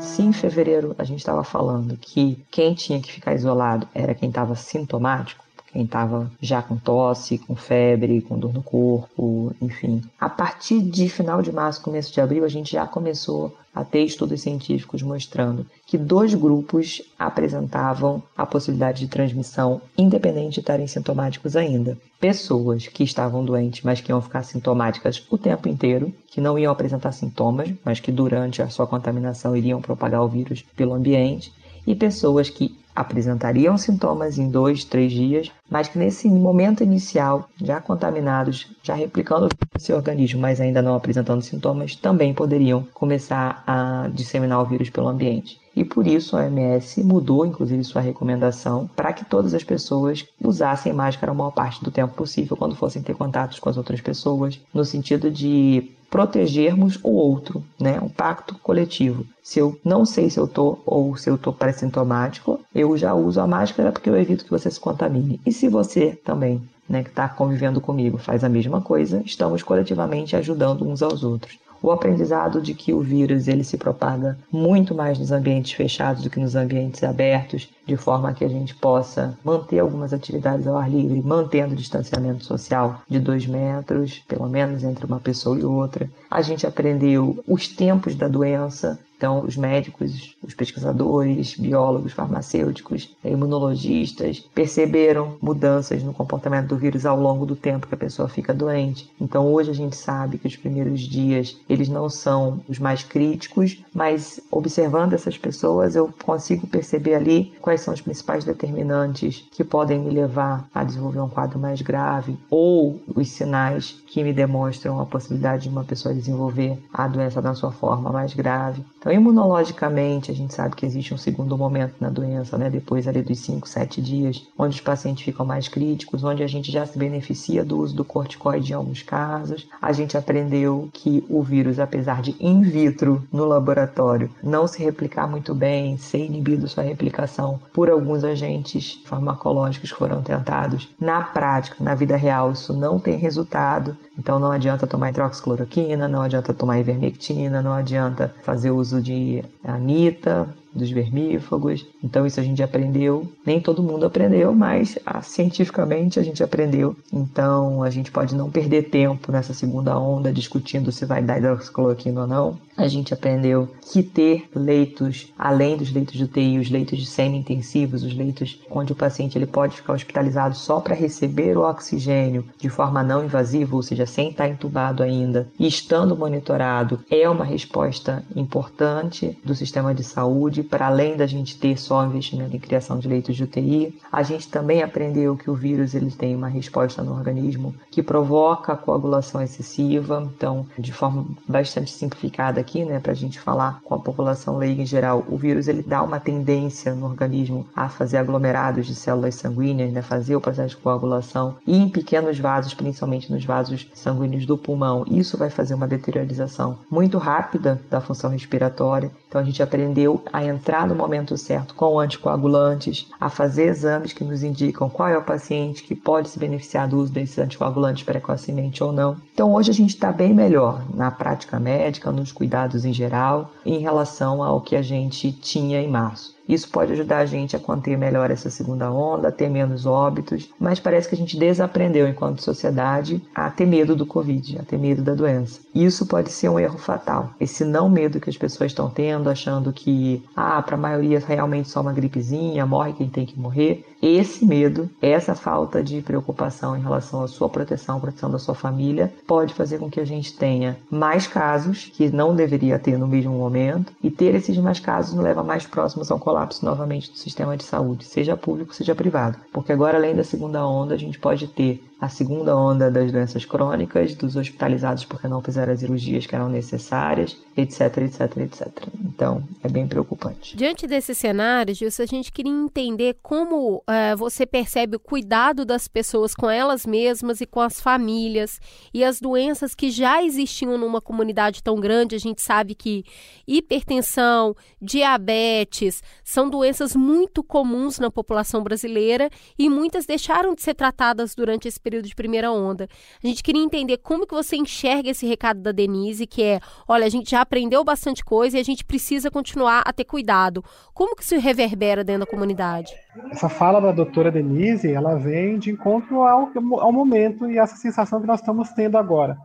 [0.00, 4.30] Se em fevereiro a gente estava falando que quem tinha que ficar isolado era quem
[4.30, 10.02] estava sintomático, quem estava já com tosse, com febre, com dor no corpo, enfim.
[10.20, 14.04] A partir de final de março, começo de abril, a gente já começou a ter
[14.04, 21.56] estudos científicos mostrando que dois grupos apresentavam a possibilidade de transmissão, independente de estarem sintomáticos
[21.56, 21.96] ainda.
[22.20, 26.70] Pessoas que estavam doentes, mas que iam ficar sintomáticas o tempo inteiro, que não iam
[26.70, 31.50] apresentar sintomas, mas que durante a sua contaminação iriam propagar o vírus pelo ambiente,
[31.86, 37.80] e pessoas que apresentariam sintomas em dois, três dias, mas que nesse momento inicial, já
[37.80, 44.08] contaminados, já replicando o seu organismo, mas ainda não apresentando sintomas, também poderiam começar a
[44.12, 45.61] disseminar o vírus pelo ambiente.
[45.74, 50.92] E por isso a OMS mudou, inclusive, sua recomendação para que todas as pessoas usassem
[50.92, 54.60] máscara a maior parte do tempo possível quando fossem ter contatos com as outras pessoas,
[54.72, 57.98] no sentido de protegermos o outro, né?
[57.98, 59.24] Um pacto coletivo.
[59.42, 63.40] Se eu não sei se eu tô ou se eu tô pré-sintomático, eu já uso
[63.40, 65.40] a máscara porque eu evito que você se contamine.
[65.44, 70.36] E se você também, né, que está convivendo comigo, faz a mesma coisa, estamos coletivamente
[70.36, 75.18] ajudando uns aos outros o aprendizado de que o vírus ele se propaga muito mais
[75.18, 79.80] nos ambientes fechados do que nos ambientes abertos, de forma que a gente possa manter
[79.80, 85.04] algumas atividades ao ar livre, mantendo o distanciamento social de dois metros, pelo menos entre
[85.04, 86.08] uma pessoa e outra.
[86.30, 94.40] A gente aprendeu os tempos da doença, Então, os médicos, os pesquisadores, biólogos, farmacêuticos, imunologistas
[94.52, 99.08] perceberam mudanças no comportamento do vírus ao longo do tempo que a pessoa fica doente.
[99.20, 103.84] Então, hoje a gente sabe que os primeiros dias eles não são os mais críticos,
[103.94, 110.00] mas observando essas pessoas eu consigo perceber ali quais são os principais determinantes que podem
[110.00, 115.06] me levar a desenvolver um quadro mais grave ou os sinais que me demonstram a
[115.06, 118.84] possibilidade de uma pessoa desenvolver a doença na sua forma mais grave.
[118.98, 122.70] Então, imunologicamente, a gente sabe que existe um segundo momento na doença, né?
[122.70, 126.70] depois ali dos 5, 7 dias, onde os pacientes ficam mais críticos, onde a gente
[126.70, 129.68] já se beneficia do uso do corticoide em alguns casos.
[129.80, 135.26] A gente aprendeu que o vírus, apesar de in vitro no laboratório não se replicar
[135.26, 141.76] muito bem, ser inibido sua replicação por alguns agentes farmacológicos que foram tentados, na prática,
[141.80, 143.96] na vida real, isso não tem resultado.
[144.18, 150.54] Então não adianta tomar hidroxicloroquina, não adianta tomar ivermectina, não adianta fazer uso de anita,
[150.72, 151.86] dos vermífugos.
[152.02, 153.30] Então isso a gente aprendeu.
[153.46, 156.96] Nem todo mundo aprendeu, mas ah, cientificamente a gente aprendeu.
[157.12, 162.22] Então a gente pode não perder tempo nessa segunda onda discutindo se vai dar hidroxicloroquina
[162.22, 162.58] ou não.
[162.76, 168.02] A gente aprendeu que ter leitos, além dos leitos de UTI, os leitos de semi-intensivos,
[168.02, 172.70] os leitos onde o paciente ele pode ficar hospitalizado só para receber o oxigênio de
[172.70, 178.24] forma não invasiva, ou seja, sem estar entubado ainda, e estando monitorado, é uma resposta
[178.34, 183.08] importante do sistema de saúde para além da gente ter só investimento em criação de
[183.08, 187.12] leitos de UTI, a gente também aprendeu que o vírus ele tem uma resposta no
[187.12, 190.30] organismo que provoca coagulação excessiva.
[190.36, 194.82] Então, de forma bastante simplificada aqui, né, para a gente falar com a população leiga
[194.82, 199.34] em geral, o vírus ele dá uma tendência no organismo a fazer aglomerados de células
[199.34, 204.46] sanguíneas, né, fazer o processo de coagulação e em pequenos vasos, principalmente nos vasos sanguíneos
[204.46, 205.04] do pulmão.
[205.08, 209.10] Isso vai fazer uma deteriorização muito rápida da função respiratória.
[209.28, 214.22] Então, a gente aprendeu a entrar no momento certo com anticoagulantes, a fazer exames que
[214.22, 218.84] nos indicam qual é o paciente que pode se beneficiar do uso desses anticoagulantes precocemente
[218.84, 219.16] ou não.
[219.34, 223.78] Então hoje a gente está bem melhor na prática médica, nos cuidados em geral, em
[223.78, 226.36] relação ao que a gente tinha em março.
[226.48, 230.50] Isso pode ajudar a gente a conter melhor essa segunda onda, a ter menos óbitos,
[230.58, 234.78] mas parece que a gente desaprendeu enquanto sociedade a ter medo do Covid, a ter
[234.78, 235.60] medo da doença.
[235.74, 237.30] Isso pode ser um erro fatal.
[237.40, 241.68] Esse não medo que as pessoas estão tendo, achando que, ah, para a maioria realmente
[241.68, 243.84] só uma gripezinha, morre quem tem que morrer.
[244.02, 249.12] Esse medo, essa falta de preocupação em relação à sua proteção, proteção da sua família,
[249.28, 253.32] pode fazer com que a gente tenha mais casos que não deveria ter no mesmo
[253.32, 257.58] momento e ter esses mais casos nos leva mais próximos ao colapso novamente do sistema
[257.58, 259.36] de saúde, seja público, seja privado.
[259.52, 263.44] Porque agora, além da segunda onda, a gente pode ter a segunda onda das doenças
[263.44, 268.66] crônicas, dos hospitalizados porque não fizeram as cirurgias que eram necessárias, etc, etc, etc.
[269.04, 270.56] Então, é bem preocupante.
[270.56, 275.86] Diante desse cenário, Gilson, a gente queria entender como uh, você percebe o cuidado das
[275.86, 278.58] pessoas com elas mesmas e com as famílias
[278.92, 282.16] e as doenças que já existiam numa comunidade tão grande.
[282.16, 283.04] A gente sabe que
[283.46, 291.36] hipertensão, diabetes são doenças muito comuns na população brasileira e muitas deixaram de ser tratadas
[291.36, 292.88] durante esse período de primeira onda.
[293.22, 297.04] A gente queria entender como que você enxerga esse recado da Denise, que é, olha,
[297.04, 300.64] a gente já aprendeu bastante coisa e a gente precisa continuar a ter cuidado.
[300.94, 302.92] Como que isso reverbera dentro da comunidade?
[303.30, 308.20] Essa fala da doutora Denise, ela vem de encontro ao, ao momento e essa sensação
[308.20, 309.36] que nós estamos tendo agora.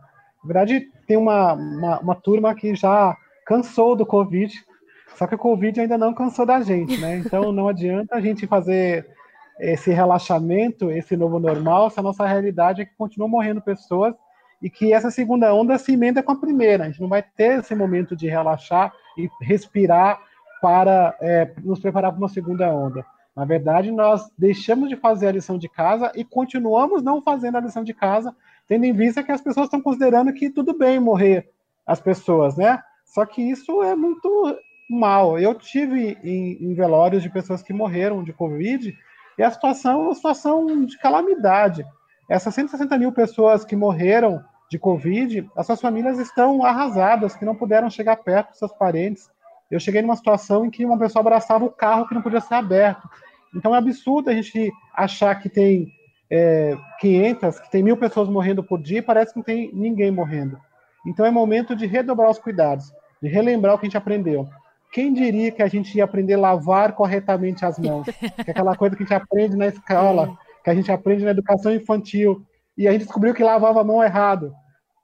[0.42, 4.52] Na verdade, tem uma, uma, uma turma que já cansou do Covid,
[5.16, 7.18] só que o Covid ainda não cansou da gente, né?
[7.18, 9.06] Então não adianta a gente fazer
[9.58, 14.14] esse relaxamento, esse novo normal, se a nossa realidade é que continuam morrendo pessoas
[14.62, 16.84] e que essa segunda onda se emenda com a primeira.
[16.84, 20.20] A gente não vai ter esse momento de relaxar e respirar
[20.60, 23.04] para é, nos preparar para uma segunda onda.
[23.34, 27.60] Na verdade, nós deixamos de fazer a lição de casa e continuamos não fazendo a
[27.60, 28.34] lição de casa,
[28.66, 31.48] tendo em vista que as pessoas estão considerando que tudo bem morrer
[31.86, 32.82] as pessoas, né?
[33.04, 34.58] Só que isso é muito
[34.90, 35.38] mal.
[35.38, 38.96] Eu tive em, em velórios de pessoas que morreram de Covid
[39.38, 41.86] e a situação é uma situação de calamidade.
[42.28, 47.54] Essas 160 mil pessoas que morreram de Covid, as suas famílias estão arrasadas, que não
[47.54, 49.30] puderam chegar perto dos seus parentes.
[49.70, 52.54] Eu cheguei numa situação em que uma pessoa abraçava o carro que não podia ser
[52.54, 53.08] aberto.
[53.54, 55.90] Então é absurdo a gente achar que tem
[56.30, 60.10] é, 500, que tem mil pessoas morrendo por dia e parece que não tem ninguém
[60.10, 60.58] morrendo.
[61.06, 64.48] Então é momento de redobrar os cuidados, de relembrar o que a gente aprendeu.
[64.92, 68.06] Quem diria que a gente ia aprender a lavar corretamente as mãos?
[68.06, 71.30] Que é aquela coisa que a gente aprende na escola, que a gente aprende na
[71.30, 72.42] educação infantil.
[72.76, 74.54] E a gente descobriu que lavava a mão errado.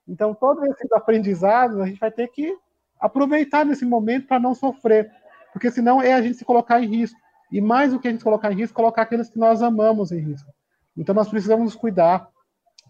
[0.08, 2.56] Então, todos esses aprendizados a gente vai ter que
[3.00, 5.10] aproveitar nesse momento para não sofrer,
[5.52, 7.18] porque senão é a gente se colocar em risco.
[7.52, 10.18] E mais do que a gente colocar em risco, colocar aqueles que nós amamos em
[10.18, 10.50] risco.
[10.96, 12.28] Então nós precisamos nos cuidar,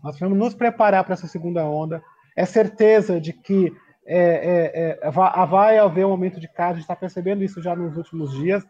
[0.03, 2.03] nós precisamos nos preparar para essa segunda onda.
[2.37, 3.73] É certeza de que
[4.07, 7.75] é, é, é, vai haver um aumento de casos, a gente está percebendo isso já
[7.75, 8.65] nos últimos dias,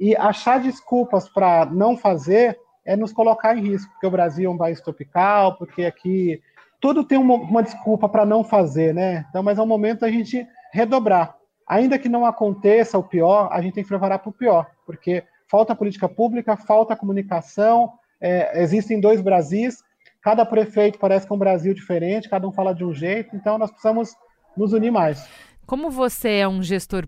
[0.00, 4.52] e achar desculpas para não fazer é nos colocar em risco, porque o Brasil é
[4.52, 6.40] um país tropical, porque aqui
[6.80, 9.26] tudo tem uma, uma desculpa para não fazer, né?
[9.28, 11.36] Então, mas é um momento a gente redobrar.
[11.66, 15.22] Ainda que não aconteça o pior, a gente tem que preparar para o pior, porque
[15.46, 19.82] falta política pública, falta comunicação, é, existem dois Brasis,
[20.22, 23.58] cada prefeito parece que é um Brasil diferente, cada um fala de um jeito, então
[23.58, 24.16] nós precisamos
[24.58, 25.28] nos unir mais.
[25.66, 27.06] Como você é um gestor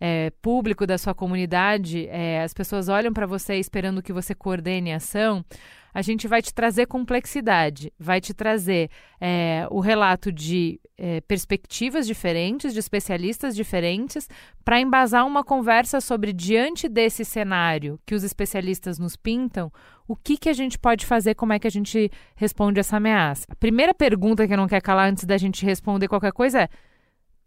[0.00, 4.92] é, público da sua comunidade, é, as pessoas olham para você esperando que você coordene
[4.92, 5.44] a ação,
[5.92, 8.88] a gente vai te trazer complexidade, vai te trazer
[9.20, 14.28] é, o relato de é, perspectivas diferentes, de especialistas diferentes,
[14.64, 19.72] para embasar uma conversa sobre, diante desse cenário que os especialistas nos pintam,
[20.06, 23.44] o que, que a gente pode fazer, como é que a gente responde essa ameaça.
[23.48, 26.68] A primeira pergunta que eu não quero calar antes da gente responder qualquer coisa é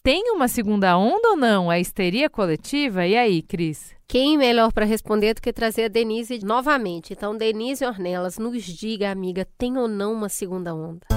[0.04, 1.72] tem uma segunda onda ou não?
[1.72, 3.08] É histeria coletiva?
[3.08, 3.96] E aí, Cris?
[4.06, 7.14] Quem melhor para responder do que trazer a Denise novamente?
[7.14, 11.08] Então, Denise Ornelas, nos diga, amiga, tem ou não uma segunda onda?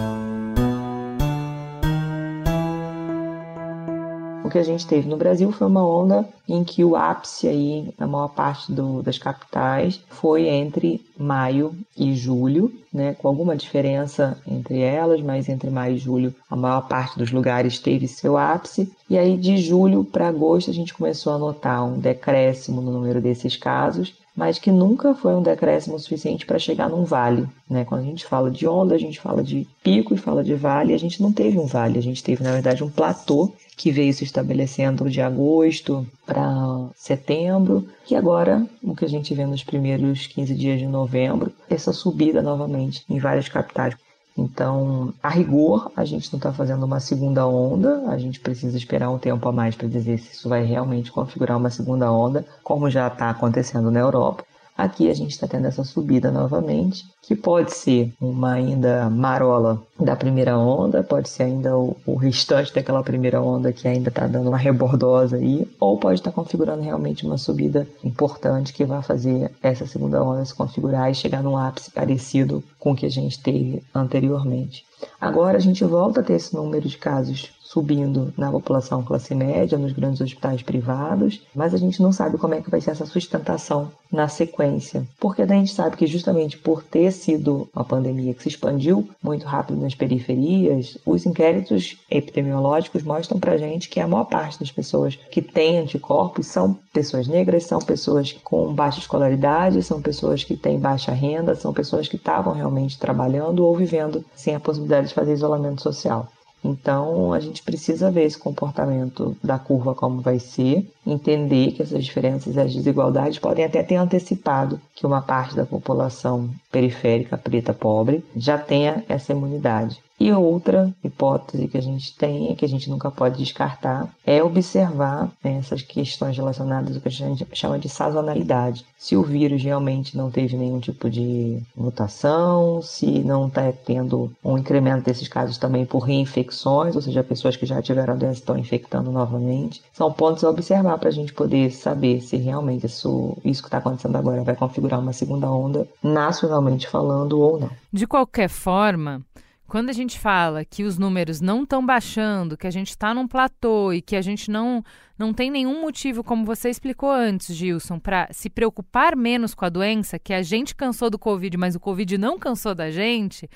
[4.46, 7.92] O que a gente teve no Brasil foi uma onda em que o ápice aí,
[7.98, 14.40] na maior parte do, das capitais, foi entre maio e julho, né, com alguma diferença
[14.46, 18.88] entre elas, mas entre maio e julho a maior parte dos lugares teve seu ápice.
[19.10, 23.20] E aí de julho para agosto a gente começou a notar um decréscimo no número
[23.20, 27.48] desses casos mas que nunca foi um decréscimo suficiente para chegar num vale.
[27.68, 27.84] Né?
[27.84, 30.92] Quando a gente fala de onda, a gente fala de pico e fala de vale,
[30.92, 34.12] a gente não teve um vale, a gente teve, na verdade, um platô que veio
[34.12, 40.26] se estabelecendo de agosto para setembro, e agora, o que a gente vê nos primeiros
[40.26, 43.94] 15 dias de novembro, essa subida novamente em várias capitais.
[44.36, 49.10] Então, a rigor, a gente não está fazendo uma segunda onda, a gente precisa esperar
[49.10, 52.90] um tempo a mais para dizer se isso vai realmente configurar uma segunda onda, como
[52.90, 54.44] já está acontecendo na Europa.
[54.76, 60.14] Aqui a gente está tendo essa subida novamente, que pode ser uma ainda marola da
[60.14, 64.50] primeira onda, pode ser ainda o, o restante daquela primeira onda que ainda está dando
[64.50, 69.50] uma rebordosa aí, ou pode estar tá configurando realmente uma subida importante que vai fazer
[69.62, 73.42] essa segunda onda se configurar e chegar num ápice parecido com o que a gente
[73.42, 74.84] teve anteriormente.
[75.18, 79.76] Agora a gente volta a ter esse número de casos subindo na população classe média,
[79.76, 83.06] nos grandes hospitais privados, mas a gente não sabe como é que vai ser essa
[83.06, 88.42] sustentação na sequência, porque a gente sabe que justamente por ter sido uma pandemia que
[88.42, 94.24] se expandiu muito rápido nas periferias, os inquéritos epidemiológicos mostram pra gente que a maior
[94.24, 100.00] parte das pessoas que têm anticorpos são pessoas negras, são pessoas com baixa escolaridade, são
[100.00, 104.60] pessoas que têm baixa renda, são pessoas que estavam realmente trabalhando ou vivendo sem a
[104.60, 106.28] possibilidade de fazer isolamento social.
[106.66, 112.04] Então, a gente precisa ver esse comportamento da curva como vai ser, entender que essas
[112.04, 117.72] diferenças e as desigualdades podem até ter antecipado que uma parte da população periférica preta
[117.72, 120.04] pobre já tenha essa imunidade.
[120.18, 125.30] E outra hipótese que a gente tem, que a gente nunca pode descartar, é observar
[125.44, 128.86] né, essas questões relacionadas ao que a gente chama de sazonalidade.
[128.96, 134.56] Se o vírus realmente não teve nenhum tipo de mutação, se não está tendo um
[134.56, 139.12] incremento desses casos também por reinfecções, ou seja, pessoas que já tiveram doença estão infectando
[139.12, 139.82] novamente.
[139.92, 143.78] São pontos a observar para a gente poder saber se realmente isso, isso que está
[143.78, 147.70] acontecendo agora vai configurar uma segunda onda, nacionalmente falando ou não.
[147.92, 149.22] De qualquer forma,
[149.66, 153.26] quando a gente fala que os números não estão baixando, que a gente está num
[153.26, 154.82] platô e que a gente não,
[155.18, 159.68] não tem nenhum motivo, como você explicou antes, Gilson, para se preocupar menos com a
[159.68, 163.50] doença, que a gente cansou do Covid, mas o Covid não cansou da gente,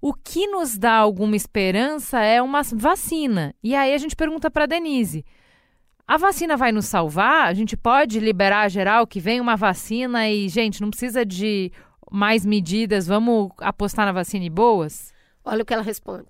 [0.00, 3.54] o que nos dá alguma esperança é uma vacina.
[3.62, 5.24] E aí a gente pergunta para Denise.
[6.10, 7.46] A vacina vai nos salvar?
[7.46, 11.70] A gente pode liberar geral que vem uma vacina e, gente, não precisa de
[12.10, 15.12] mais medidas, vamos apostar na vacina e boas?
[15.44, 16.26] Olha o que ela responde.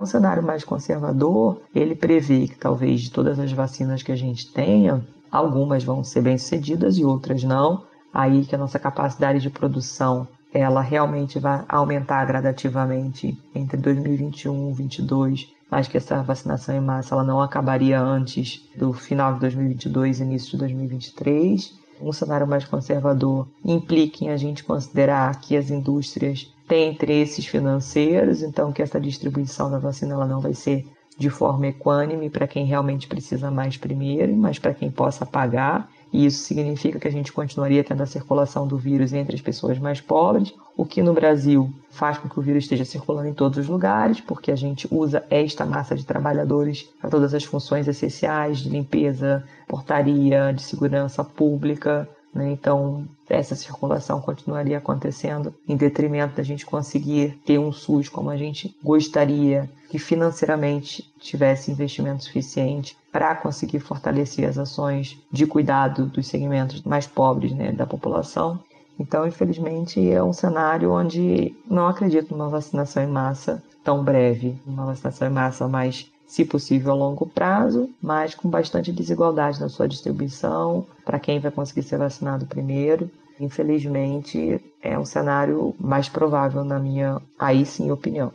[0.00, 4.52] Um cenário mais conservador, ele prevê que talvez de todas as vacinas que a gente
[4.52, 7.84] tenha, algumas vão ser bem-sucedidas e outras não.
[8.14, 14.74] Aí que a nossa capacidade de produção ela realmente vai aumentar gradativamente entre 2021 e
[14.74, 20.20] 2022 mas que essa vacinação em massa ela não acabaria antes do final de 2022
[20.20, 21.72] início de 2023.
[21.98, 28.42] um cenário mais conservador implica em a gente considerar que as indústrias têm interesses financeiros,
[28.42, 30.84] então que essa distribuição da vacina ela não vai ser
[31.16, 35.88] de forma equânime para quem realmente precisa mais primeiro, mas para quem possa pagar.
[36.12, 39.78] E isso significa que a gente continuaria tendo a circulação do vírus entre as pessoas
[39.78, 43.58] mais pobres, o que no Brasil faz com que o vírus esteja circulando em todos
[43.58, 48.58] os lugares, porque a gente usa esta massa de trabalhadores para todas as funções essenciais
[48.58, 52.50] de limpeza, portaria, de segurança pública, né?
[52.50, 58.36] Então, essa circulação continuaria acontecendo em detrimento da gente conseguir ter um SUS como a
[58.36, 66.26] gente gostaria, que financeiramente tivesse investimento suficiente para conseguir fortalecer as ações de cuidado dos
[66.26, 68.60] segmentos mais pobres né, da população.
[68.98, 74.86] Então, infelizmente, é um cenário onde não acredito numa vacinação em massa tão breve, uma
[74.86, 79.86] vacinação em massa mais se possível a longo prazo, mas com bastante desigualdade na sua
[79.86, 83.10] distribuição, para quem vai conseguir ser vacinado primeiro.
[83.40, 88.32] Infelizmente, é um cenário mais provável, na minha, aí sim, opinião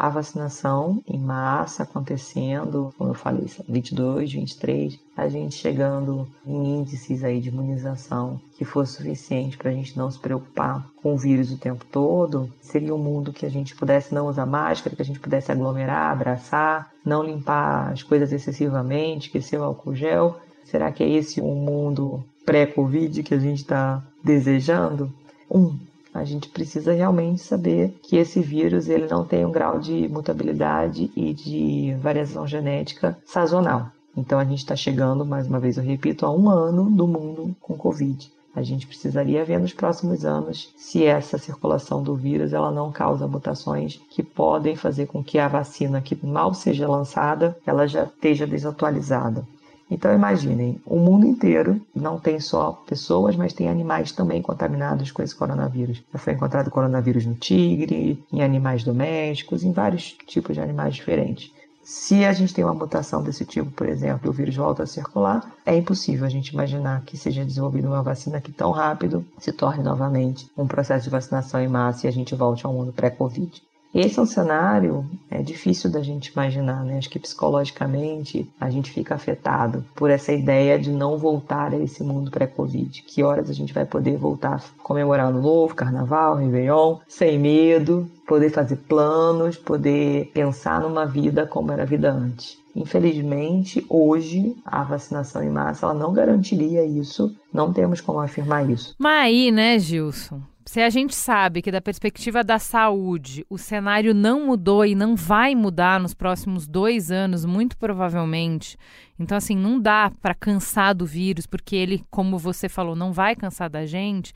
[0.00, 7.22] a vacinação em massa acontecendo, como eu falei, 22, 23, a gente chegando em índices
[7.22, 11.52] aí de imunização que fosse suficiente para a gente não se preocupar com o vírus
[11.52, 15.04] o tempo todo, seria um mundo que a gente pudesse não usar máscara, que a
[15.04, 20.40] gente pudesse aglomerar, abraçar, não limpar as coisas excessivamente, esquecer o álcool gel.
[20.64, 25.12] Será que é esse um mundo pré-Covid que a gente está desejando?
[25.50, 25.76] Um,
[26.12, 31.10] a gente precisa realmente saber que esse vírus ele não tem um grau de mutabilidade
[31.14, 33.90] e de variação genética sazonal.
[34.16, 37.54] Então a gente está chegando, mais uma vez eu repito, a um ano do mundo
[37.60, 38.30] com Covid.
[38.54, 43.28] A gente precisaria ver nos próximos anos se essa circulação do vírus ela não causa
[43.28, 48.48] mutações que podem fazer com que a vacina que mal seja lançada ela já esteja
[48.48, 49.46] desatualizada.
[49.90, 55.22] Então imaginem, o mundo inteiro não tem só pessoas, mas tem animais também contaminados com
[55.22, 56.02] esse coronavírus.
[56.12, 61.52] Já foi encontrado coronavírus no tigre, em animais domésticos, em vários tipos de animais diferentes.
[61.82, 64.86] Se a gente tem uma mutação desse tipo, por exemplo, e o vírus volta a
[64.86, 69.50] circular, é impossível a gente imaginar que seja desenvolvida uma vacina que tão rápido se
[69.50, 73.60] torne novamente um processo de vacinação em massa e a gente volte ao mundo pré-Covid.
[73.94, 76.98] Esse é um cenário é difícil da gente imaginar, né?
[76.98, 82.02] Acho que psicologicamente a gente fica afetado por essa ideia de não voltar a esse
[82.02, 83.02] mundo pré-Covid.
[83.02, 88.10] Que horas a gente vai poder voltar a comemorar no novo, carnaval, Réveillon, sem medo,
[88.26, 92.58] poder fazer planos, poder pensar numa vida como era a vida antes.
[92.74, 98.94] Infelizmente, hoje, a vacinação em massa ela não garantiria isso, não temos como afirmar isso.
[98.98, 100.40] Mas aí, né, Gilson?
[100.70, 105.16] Se a gente sabe que, da perspectiva da saúde, o cenário não mudou e não
[105.16, 108.78] vai mudar nos próximos dois anos, muito provavelmente,
[109.18, 113.34] então, assim, não dá para cansar do vírus, porque ele, como você falou, não vai
[113.34, 114.32] cansar da gente.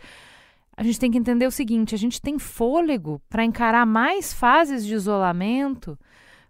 [0.76, 4.85] A gente tem que entender o seguinte: a gente tem fôlego para encarar mais fases
[4.85, 5.97] de isolamento.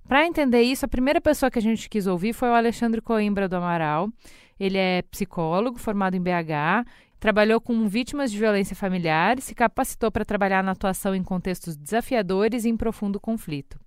[0.08, 3.46] Para entender isso, a primeira pessoa que a gente quis ouvir foi o Alexandre Coimbra
[3.46, 4.08] do Amaral.
[4.58, 6.86] Ele é psicólogo, formado em BH,
[7.24, 11.74] Trabalhou com vítimas de violência familiar e se capacitou para trabalhar na atuação em contextos
[11.74, 13.80] desafiadores e em profundo conflito.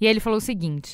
[0.00, 0.92] E ele falou o seguinte.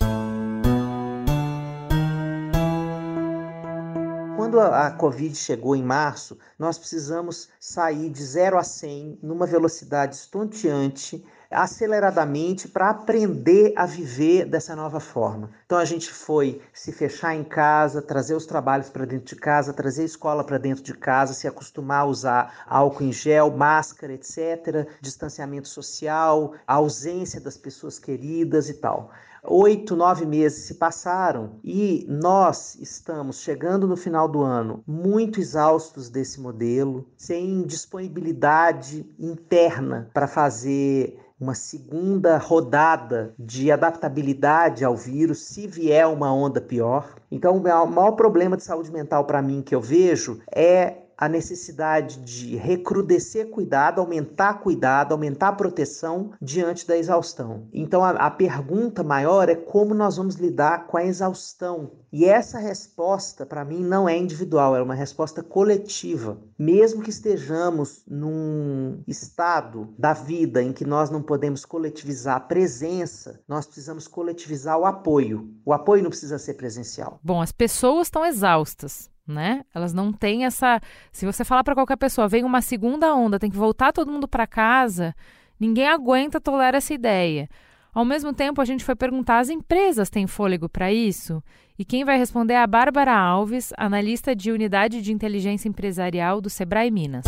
[4.36, 10.14] Quando a, Covid chegou em março, nós precisamos sair de 0 a 100 numa velocidade
[10.14, 15.50] estonteante aceleradamente para aprender a viver dessa nova forma.
[15.64, 19.72] Então a gente foi se fechar em casa, trazer os trabalhos para dentro de casa,
[19.72, 24.12] trazer a escola para dentro de casa, se acostumar a usar álcool em gel, máscara,
[24.12, 29.10] etc., distanciamento social, ausência das pessoas queridas e tal
[29.50, 36.08] oito, nove meses se passaram e nós estamos chegando no final do ano muito exaustos
[36.10, 45.66] desse modelo, sem disponibilidade interna para fazer uma segunda rodada de adaptabilidade ao vírus se
[45.66, 47.14] vier uma onda pior.
[47.30, 52.20] Então, o maior problema de saúde mental para mim que eu vejo é a necessidade
[52.20, 57.66] de recrudescer cuidado, aumentar cuidado, aumentar a proteção diante da exaustão.
[57.72, 61.90] Então a, a, pergunta maior é como nós vamos lidar com a exaustão.
[62.12, 66.38] E essa resposta, para mim, não é individual, é uma resposta coletiva.
[66.56, 73.40] Mesmo que estejamos num estado da vida em que nós não podemos coletivizar a presença,
[73.48, 75.52] nós precisamos coletivizar o apoio.
[75.64, 77.18] O apoio não precisa ser presencial.
[77.24, 79.62] Bom, as pessoas estão exaustas né?
[79.74, 80.80] Elas não têm essa.
[81.12, 84.26] Se você falar para qualquer pessoa, vem uma segunda onda, tem que voltar todo mundo
[84.26, 85.14] para casa,
[85.58, 87.48] ninguém aguenta tolerar essa ideia.
[87.92, 91.42] Ao mesmo tempo, a gente foi perguntar: as empresas têm fôlego para isso?
[91.78, 96.50] E quem vai responder é a Bárbara Alves, analista de unidade de inteligência empresarial do
[96.50, 97.24] Sebrae Minas.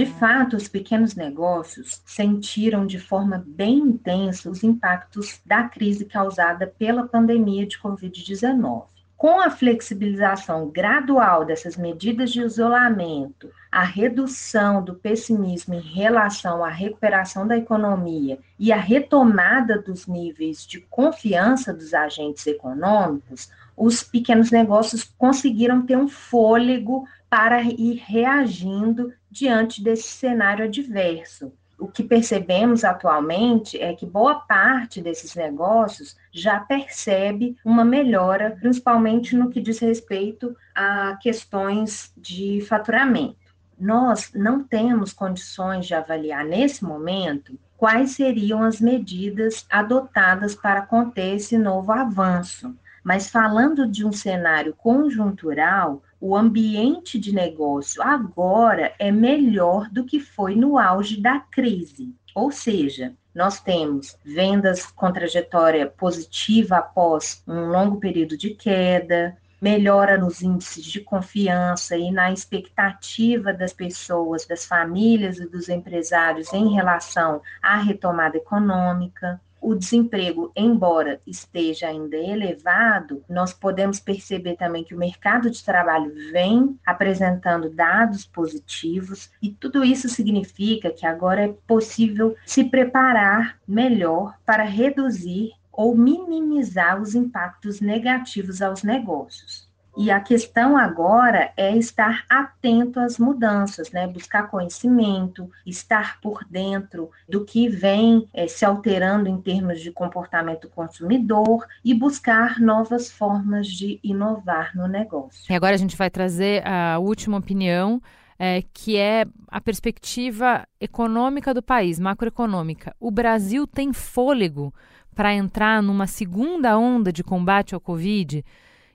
[0.00, 6.66] De fato, os pequenos negócios sentiram de forma bem intensa os impactos da crise causada
[6.66, 8.84] pela pandemia de Covid-19.
[9.14, 16.70] Com a flexibilização gradual dessas medidas de isolamento, a redução do pessimismo em relação à
[16.70, 24.50] recuperação da economia e a retomada dos níveis de confiança dos agentes econômicos, os pequenos
[24.50, 32.84] negócios conseguiram ter um fôlego para ir reagindo diante desse cenário adverso o que percebemos
[32.84, 39.78] atualmente é que boa parte desses negócios já percebe uma melhora, principalmente no que diz
[39.78, 43.38] respeito a questões de faturamento.
[43.78, 51.36] Nós não temos condições de avaliar nesse momento quais seriam as medidas adotadas para conter
[51.36, 52.76] esse novo avanço.
[53.02, 60.20] Mas falando de um cenário conjuntural, o ambiente de negócio agora é melhor do que
[60.20, 62.14] foi no auge da crise.
[62.34, 70.18] Ou seja, nós temos vendas com trajetória positiva após um longo período de queda, melhora
[70.18, 76.74] nos índices de confiança e na expectativa das pessoas, das famílias e dos empresários em
[76.74, 84.94] relação à retomada econômica o desemprego, embora esteja ainda elevado, nós podemos perceber também que
[84.94, 91.54] o mercado de trabalho vem apresentando dados positivos e tudo isso significa que agora é
[91.66, 99.69] possível se preparar melhor para reduzir ou minimizar os impactos negativos aos negócios.
[99.96, 104.06] E a questão agora é estar atento às mudanças, né?
[104.06, 110.68] Buscar conhecimento, estar por dentro do que vem é, se alterando em termos de comportamento
[110.68, 115.50] consumidor e buscar novas formas de inovar no negócio.
[115.50, 118.00] E agora a gente vai trazer a última opinião.
[118.42, 122.96] É, que é a perspectiva econômica do país, macroeconômica.
[122.98, 124.72] O Brasil tem fôlego
[125.14, 128.42] para entrar numa segunda onda de combate ao Covid?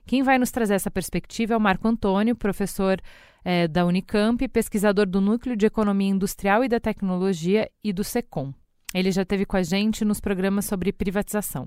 [0.06, 3.00] Quem vai nos trazer essa perspectiva é o Marco Antônio, professor
[3.44, 8.54] é, da Unicamp, pesquisador do Núcleo de Economia Industrial e da Tecnologia e do SECOM.
[8.94, 11.64] Ele já esteve com a gente nos programas sobre privatização.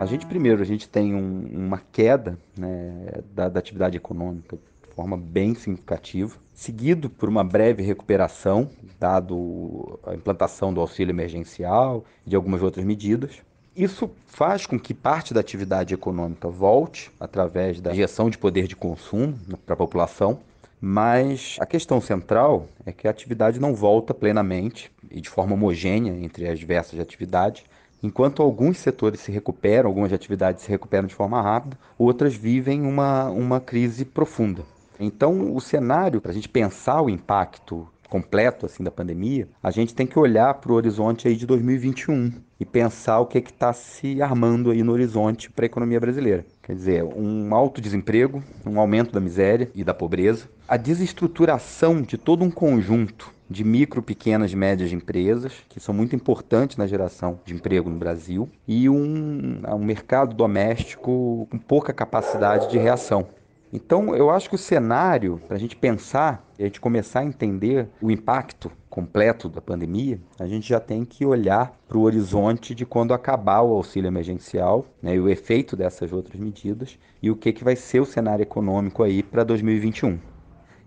[0.00, 4.94] A gente, primeiro, a gente tem um, uma queda né, da, da atividade econômica de
[4.96, 8.68] forma bem significativa, seguido por uma breve recuperação,
[8.98, 13.45] dado a implantação do auxílio emergencial e de algumas outras medidas.
[13.76, 18.74] Isso faz com que parte da atividade econômica volte através da injeção de poder de
[18.74, 20.38] consumo para a população,
[20.80, 26.12] mas a questão central é que a atividade não volta plenamente e de forma homogênea
[26.12, 27.64] entre as diversas atividades.
[28.02, 33.28] Enquanto alguns setores se recuperam, algumas atividades se recuperam de forma rápida, outras vivem uma,
[33.28, 34.62] uma crise profunda.
[34.98, 39.94] Então, o cenário para a gente pensar o impacto completo assim da pandemia, a gente
[39.94, 43.72] tem que olhar para o horizonte aí de 2021 e pensar o que é está
[43.72, 46.44] se armando aí no horizonte para a economia brasileira.
[46.62, 52.18] Quer dizer, um alto desemprego, um aumento da miséria e da pobreza, a desestruturação de
[52.18, 57.38] todo um conjunto de micro, pequenas e médias empresas, que são muito importantes na geração
[57.44, 63.28] de emprego no Brasil, e um, um mercado doméstico com pouca capacidade de reação.
[63.76, 67.86] Então, eu acho que o cenário, para a gente pensar a gente começar a entender
[68.00, 72.86] o impacto completo da pandemia, a gente já tem que olhar para o horizonte de
[72.86, 77.52] quando acabar o auxílio emergencial né, e o efeito dessas outras medidas e o que,
[77.52, 80.18] que vai ser o cenário econômico aí para 2021.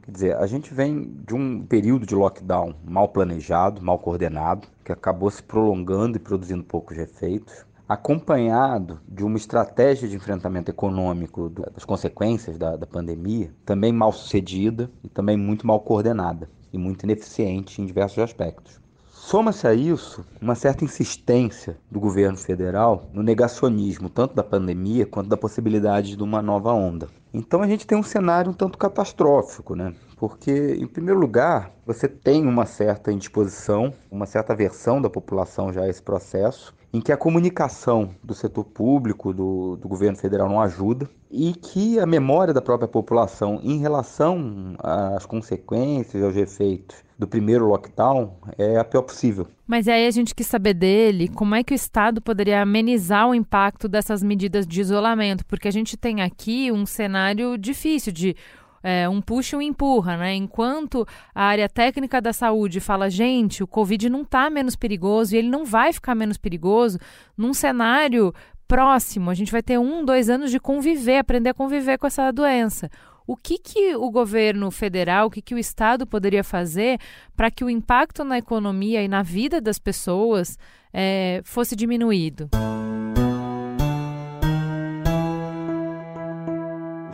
[0.01, 4.91] Quer dizer, a gente vem de um período de lockdown mal planejado, mal coordenado, que
[4.91, 11.83] acabou se prolongando e produzindo poucos efeitos acompanhado de uma estratégia de enfrentamento econômico das
[11.83, 17.81] consequências da, da pandemia, também mal sucedida e também muito mal coordenada e muito ineficiente
[17.81, 18.79] em diversos aspectos.
[19.11, 25.27] Soma-se a isso uma certa insistência do governo federal no negacionismo tanto da pandemia quanto
[25.27, 27.07] da possibilidade de uma nova onda.
[27.33, 29.93] Então a gente tem um cenário um tanto catastrófico, né?
[30.15, 35.83] Porque, em primeiro lugar, você tem uma certa indisposição, uma certa aversão da população já
[35.83, 40.61] a esse processo, em que a comunicação do setor público, do, do governo federal não
[40.61, 47.27] ajuda e que a memória da própria população em relação às consequências, aos efeitos do
[47.27, 49.47] primeiro lockdown é a pior possível.
[49.67, 53.35] Mas aí a gente quis saber dele como é que o Estado poderia amenizar o
[53.35, 58.35] impacto dessas medidas de isolamento, porque a gente tem aqui um cenário difícil de
[58.84, 60.36] é, um puxa e um empurra, né?
[60.36, 65.38] Enquanto a área técnica da saúde fala, gente, o Covid não está menos perigoso e
[65.38, 66.97] ele não vai ficar menos perigoso
[67.38, 68.34] num cenário
[68.67, 69.30] próximo.
[69.30, 72.89] A gente vai ter um, dois anos de conviver, aprender a conviver com essa doença.
[73.25, 76.99] O que, que o governo federal, o que, que o Estado poderia fazer
[77.36, 80.57] para que o impacto na economia e na vida das pessoas
[80.91, 82.49] é, fosse diminuído?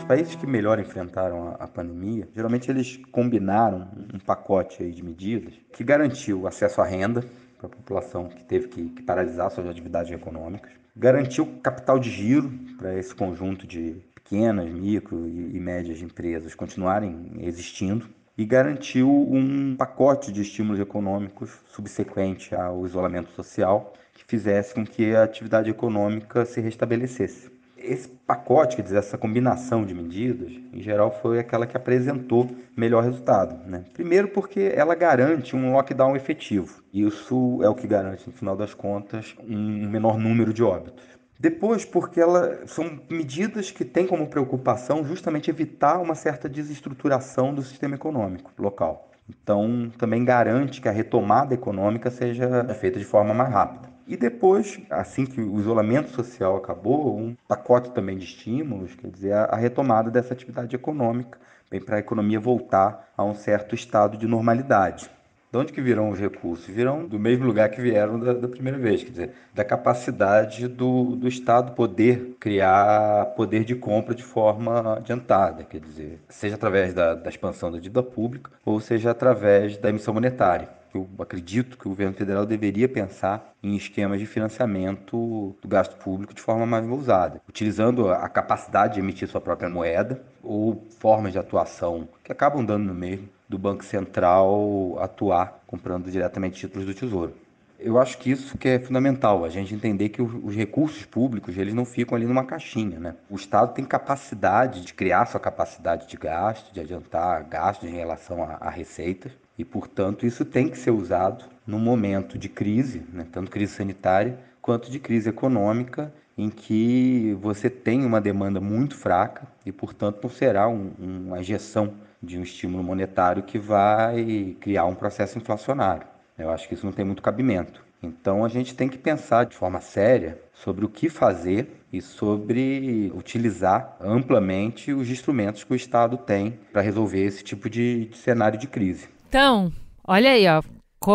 [0.08, 5.54] Países que melhor enfrentaram a, a, pandemia, geralmente eles combinaram um pacote aí de medidas
[5.74, 7.24] que garantiu acesso à renda
[7.58, 12.52] para a população que teve que, que paralisar suas atividades econômicas, garantiu capital de giro
[12.78, 19.76] para esse conjunto de pequenas, micro e, e médias empresas continuarem existindo e garantiu um
[19.76, 26.46] pacote de estímulos econômicos subsequente ao isolamento social que fizesse com que a atividade econômica
[26.46, 27.55] se restabelecesse
[27.86, 33.04] esse pacote, quer dizer, essa combinação de medidas, em geral, foi aquela que apresentou melhor
[33.04, 33.68] resultado.
[33.68, 33.84] Né?
[33.94, 36.84] Primeiro, porque ela garante um lockdown efetivo.
[36.94, 41.04] Isso é o que garante, no final das contas, um menor número de óbitos.
[41.40, 47.62] Depois, porque ela, são medidas que têm como preocupação justamente evitar uma certa desestruturação do
[47.62, 49.12] sistema econômico local.
[49.28, 53.95] Então, também garante que a retomada econômica seja feita de forma mais rápida.
[54.08, 59.34] E depois, assim que o isolamento social acabou, um pacote também de estímulos, quer dizer,
[59.34, 61.40] a, retomada dessa atividade econômica,
[61.72, 65.10] bem para a economia voltar a um certo estado de normalidade.
[65.52, 66.68] De onde que virão os recursos?
[66.68, 71.16] Virão do mesmo lugar que vieram da, da primeira vez, quer dizer, da capacidade do,
[71.16, 77.16] do Estado poder criar poder de compra de forma adiantada, quer dizer, seja através da,
[77.16, 81.90] da expansão da dívida pública ou seja através da emissão monetária eu acredito que o
[81.90, 87.42] governo federal deveria pensar em esquemas de financiamento do gasto público de forma mais ousada,
[87.48, 92.86] utilizando a capacidade de emitir sua própria moeda ou formas de atuação que acabam dando
[92.86, 97.34] no meio do Banco Central atuar comprando diretamente títulos do Tesouro.
[97.78, 101.74] Eu acho que isso que é fundamental, a gente entender que os recursos públicos eles
[101.74, 103.16] não ficam ali numa caixinha, né?
[103.30, 108.44] O Estado tem capacidade de criar sua capacidade de gasto, de adiantar gastos em relação
[108.44, 113.26] a, a receitas, e, portanto, isso tem que ser usado num momento de crise, né,
[113.32, 119.48] tanto crise sanitária quanto de crise econômica, em que você tem uma demanda muito fraca
[119.66, 124.96] e, portanto, não será um, uma injeção de um estímulo monetário que vai criar um
[124.96, 126.08] processo inflacionário.
[126.38, 127.86] Eu acho que isso não tem muito cabimento.
[128.04, 133.12] Então, a gente tem que pensar de forma séria sobre o que fazer e sobre
[133.16, 138.60] utilizar amplamente os instrumentos que o Estado tem para resolver esse tipo de, de cenário
[138.60, 139.08] de crise.
[139.28, 139.72] Então,
[140.08, 140.62] olha aí, ó.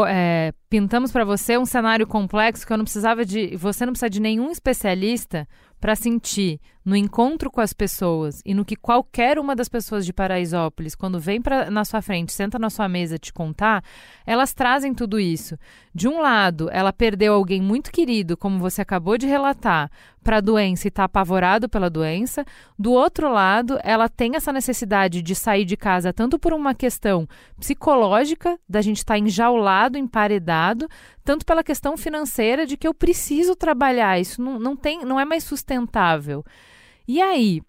[0.09, 3.57] É, pintamos para você um cenário complexo que eu não precisava de.
[3.57, 5.49] Você não precisa de nenhum especialista
[5.81, 10.13] para sentir no encontro com as pessoas e no que qualquer uma das pessoas de
[10.13, 13.85] Paraisópolis, quando vem pra, na sua frente, senta na sua mesa te contar,
[14.27, 15.59] elas trazem tudo isso.
[15.95, 19.91] De um lado, ela perdeu alguém muito querido, como você acabou de relatar,
[20.23, 22.45] para a doença e está apavorado pela doença.
[22.79, 27.27] Do outro lado, ela tem essa necessidade de sair de casa tanto por uma questão
[27.59, 30.89] psicológica, da gente estar tá enjaulado, emparedado,
[31.25, 35.25] tanto pela questão financeira de que eu preciso trabalhar, isso não, não, tem, não é
[35.25, 36.45] mais sustentável.
[37.13, 37.61] E aí,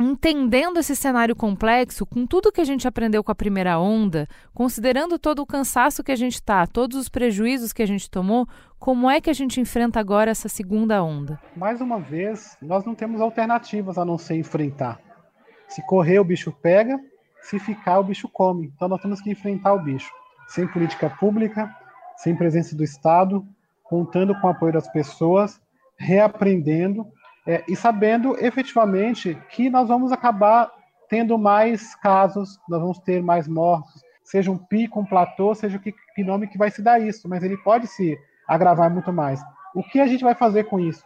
[0.00, 5.18] entendendo esse cenário complexo, com tudo que a gente aprendeu com a primeira onda, considerando
[5.18, 9.10] todo o cansaço que a gente está, todos os prejuízos que a gente tomou, como
[9.10, 11.38] é que a gente enfrenta agora essa segunda onda?
[11.54, 14.98] Mais uma vez, nós não temos alternativas a não ser enfrentar.
[15.68, 16.98] Se correr, o bicho pega,
[17.42, 18.72] se ficar, o bicho come.
[18.74, 20.10] Então nós temos que enfrentar o bicho.
[20.48, 21.70] Sem política pública,
[22.16, 23.46] sem presença do Estado,
[23.84, 25.60] contando com o apoio das pessoas,
[25.98, 27.06] reaprendendo
[27.46, 30.70] é, e sabendo efetivamente que nós vamos acabar
[31.08, 35.80] tendo mais casos, nós vamos ter mais mortos, seja um pico, um platô, seja o
[35.80, 38.16] que, que nome que vai se dar isso, mas ele pode se
[38.46, 39.42] agravar muito mais.
[39.74, 41.04] O que a gente vai fazer com isso?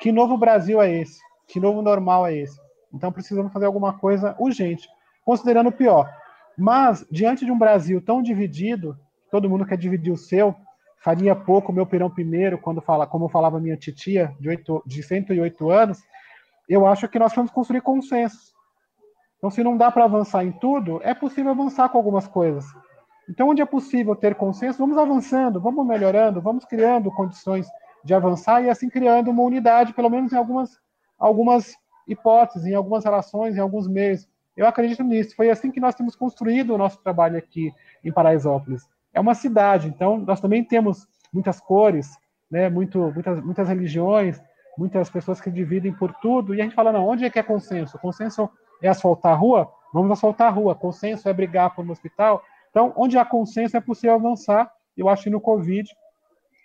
[0.00, 1.20] Que novo Brasil é esse?
[1.46, 2.58] Que novo normal é esse?
[2.92, 4.88] Então precisamos fazer alguma coisa urgente,
[5.24, 6.10] considerando o pior.
[6.56, 8.98] Mas, diante de um Brasil tão dividido,
[9.30, 10.54] todo mundo quer dividir o seu,
[11.00, 15.70] faria pouco meu pirão primeiro, quando fala, como falava minha titia, de, 8, de 108
[15.70, 16.02] anos,
[16.68, 18.52] eu acho que nós vamos construir consenso.
[19.38, 22.64] Então, se não dá para avançar em tudo, é possível avançar com algumas coisas.
[23.28, 27.68] Então, onde é possível ter consenso, vamos avançando, vamos melhorando, vamos criando condições
[28.04, 30.78] de avançar e assim criando uma unidade, pelo menos em algumas,
[31.18, 31.74] algumas
[32.06, 34.26] hipóteses, em algumas relações, em alguns meios.
[34.56, 35.36] Eu acredito nisso.
[35.36, 37.72] Foi assim que nós temos construído o nosso trabalho aqui
[38.02, 38.82] em Paraisópolis
[39.12, 42.10] é uma cidade, então nós também temos muitas cores,
[42.50, 44.40] né, muito, muitas, muitas religiões,
[44.76, 47.42] muitas pessoas que dividem por tudo, e a gente fala, não, onde é que é
[47.42, 47.98] consenso?
[47.98, 48.48] Consenso
[48.82, 49.70] é asfaltar a rua?
[49.92, 50.74] Vamos asfaltar a rua.
[50.74, 52.42] Consenso é brigar por um hospital.
[52.70, 54.70] Então, onde há consenso é possível avançar.
[54.96, 55.88] Eu acho que no Covid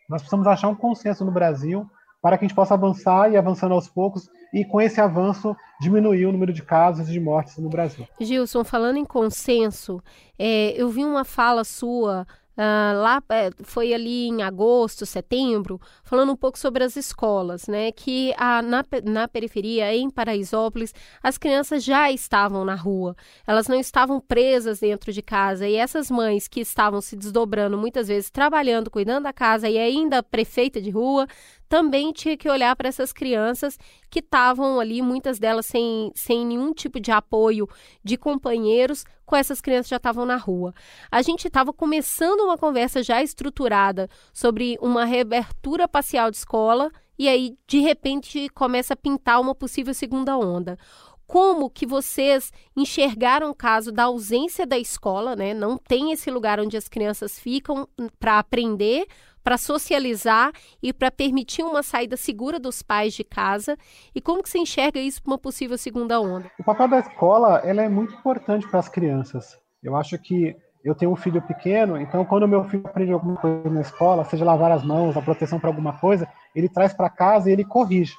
[0.10, 1.90] nós precisamos achar um consenso no Brasil
[2.24, 6.26] para que a gente possa avançar e avançando aos poucos e com esse avanço diminuir
[6.26, 8.08] o número de casos e de mortes no Brasil.
[8.18, 10.02] Gilson, falando em consenso,
[10.40, 16.34] é, eu vi uma fala sua Uh, lá é, foi ali em agosto, setembro, falando
[16.34, 17.92] um pouco sobre as escolas, né?
[17.92, 20.94] Que a, na, na periferia, em Paraisópolis,
[21.24, 23.16] as crianças já estavam na rua,
[23.48, 25.68] elas não estavam presas dentro de casa.
[25.68, 30.22] E essas mães que estavam se desdobrando, muitas vezes trabalhando, cuidando da casa e ainda
[30.22, 31.28] prefeita de rua,
[31.74, 36.72] também tinha que olhar para essas crianças que estavam ali, muitas delas sem, sem nenhum
[36.72, 37.68] tipo de apoio
[38.04, 40.72] de companheiros, com essas crianças já estavam na rua.
[41.12, 47.28] A gente estava começando uma conversa já estruturada sobre uma reabertura parcial de escola e
[47.28, 50.78] aí, de repente, começa a pintar uma possível segunda onda
[51.26, 55.52] como que vocês enxergaram o caso da ausência da escola, né?
[55.52, 57.88] Não tem esse lugar onde as crianças ficam
[58.20, 59.08] para aprender,
[59.44, 63.78] para socializar e para permitir uma saída segura dos pais de casa?
[64.16, 66.50] E como que você enxerga isso para uma possível segunda onda?
[66.60, 69.60] O papel da escola ela é muito importante para as crianças.
[69.84, 73.70] Eu acho que eu tenho um filho pequeno, então quando meu filho aprende alguma coisa
[73.70, 77.50] na escola, seja lavar as mãos, a proteção para alguma coisa, ele traz para casa
[77.50, 78.14] e ele corrige.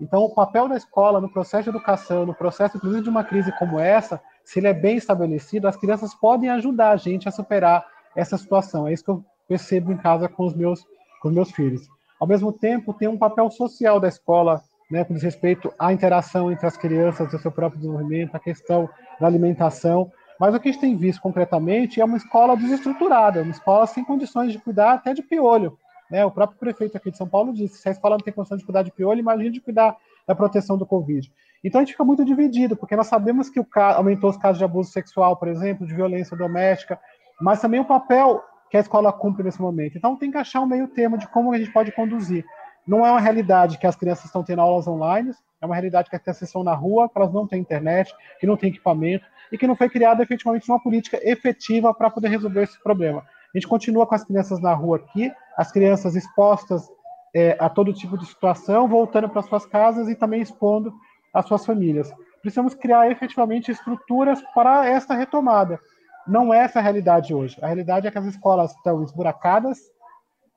[0.00, 3.52] Então, o papel da escola no processo de educação, no processo, inclusive, de uma crise
[3.56, 7.86] como essa, se ele é bem estabelecido, as crianças podem ajudar a gente a superar
[8.16, 8.88] essa situação.
[8.88, 10.86] É isso que eu percebo em casa com os meus,
[11.20, 11.86] com os meus filhos.
[12.18, 16.66] Ao mesmo tempo, tem um papel social da escola, né, com respeito à interação entre
[16.66, 18.88] as crianças, o seu próprio desenvolvimento, a questão
[19.20, 20.10] da alimentação.
[20.40, 24.02] Mas o que a gente tem visto concretamente é uma escola desestruturada, uma escola sem
[24.02, 25.78] condições de cuidar até de piolho.
[26.10, 26.24] Né?
[26.24, 28.64] O próprio prefeito aqui de São Paulo disse: se a escola não tem condição de
[28.64, 29.94] cuidar de piolho, imagine de cuidar
[30.26, 31.30] da proteção do Covid.
[31.62, 34.64] Então a gente fica muito dividido, porque nós sabemos que o aumentou os casos de
[34.64, 36.98] abuso sexual, por exemplo, de violência doméstica,
[37.40, 38.42] mas também o papel
[38.72, 39.98] que a escola cumpre nesse momento.
[39.98, 42.42] Então tem que achar um meio termo de como a gente pode conduzir.
[42.86, 46.16] Não é uma realidade que as crianças estão tendo aulas online, é uma realidade que
[46.16, 48.10] as crianças estão na rua, que elas não têm internet,
[48.40, 52.28] que não têm equipamento e que não foi criada efetivamente uma política efetiva para poder
[52.28, 53.20] resolver esse problema.
[53.54, 56.88] A gente continua com as crianças na rua aqui, as crianças expostas
[57.34, 60.94] é, a todo tipo de situação, voltando para suas casas e também expondo
[61.34, 62.10] as suas famílias.
[62.40, 65.78] Precisamos criar efetivamente estruturas para esta retomada
[66.26, 67.58] não é essa a realidade hoje.
[67.62, 69.78] A realidade é que as escolas estão esburacadas,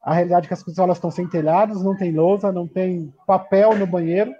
[0.04, 3.76] a realidade é que as escolas estão sem telhados, não tem lousa, não tem papel
[3.76, 4.34] no banheiro,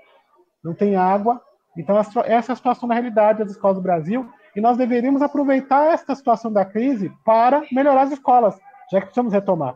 [0.64, 1.42] não tem água.
[1.78, 5.92] Então, essa é a situação da realidade das escolas do Brasil, e nós deveríamos aproveitar
[5.92, 8.56] esta situação da crise para melhorar as escolas,
[8.92, 9.76] já que precisamos retomar.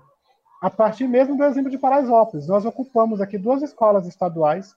[0.61, 4.73] A partir mesmo do exemplo de Paraisópolis, nós ocupamos aqui duas escolas estaduais,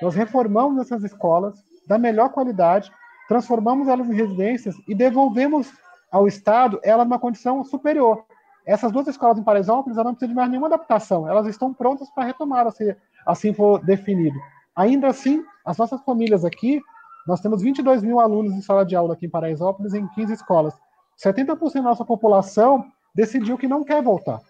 [0.00, 1.54] nós reformamos essas escolas
[1.86, 2.90] da melhor qualidade,
[3.28, 5.70] transformamos elas em residências e devolvemos
[6.14, 8.24] ao Estado, ela numa condição superior.
[8.64, 12.22] Essas duas escolas em Paraisópolis não precisam de mais nenhuma adaptação, elas estão prontas para
[12.22, 12.96] retomar, se
[13.26, 14.38] assim for definido.
[14.76, 16.80] Ainda assim, as nossas famílias aqui,
[17.26, 20.72] nós temos 22 mil alunos em sala de aula aqui em Paraisópolis, em 15 escolas.
[21.20, 24.40] 70% da nossa população decidiu que não quer voltar.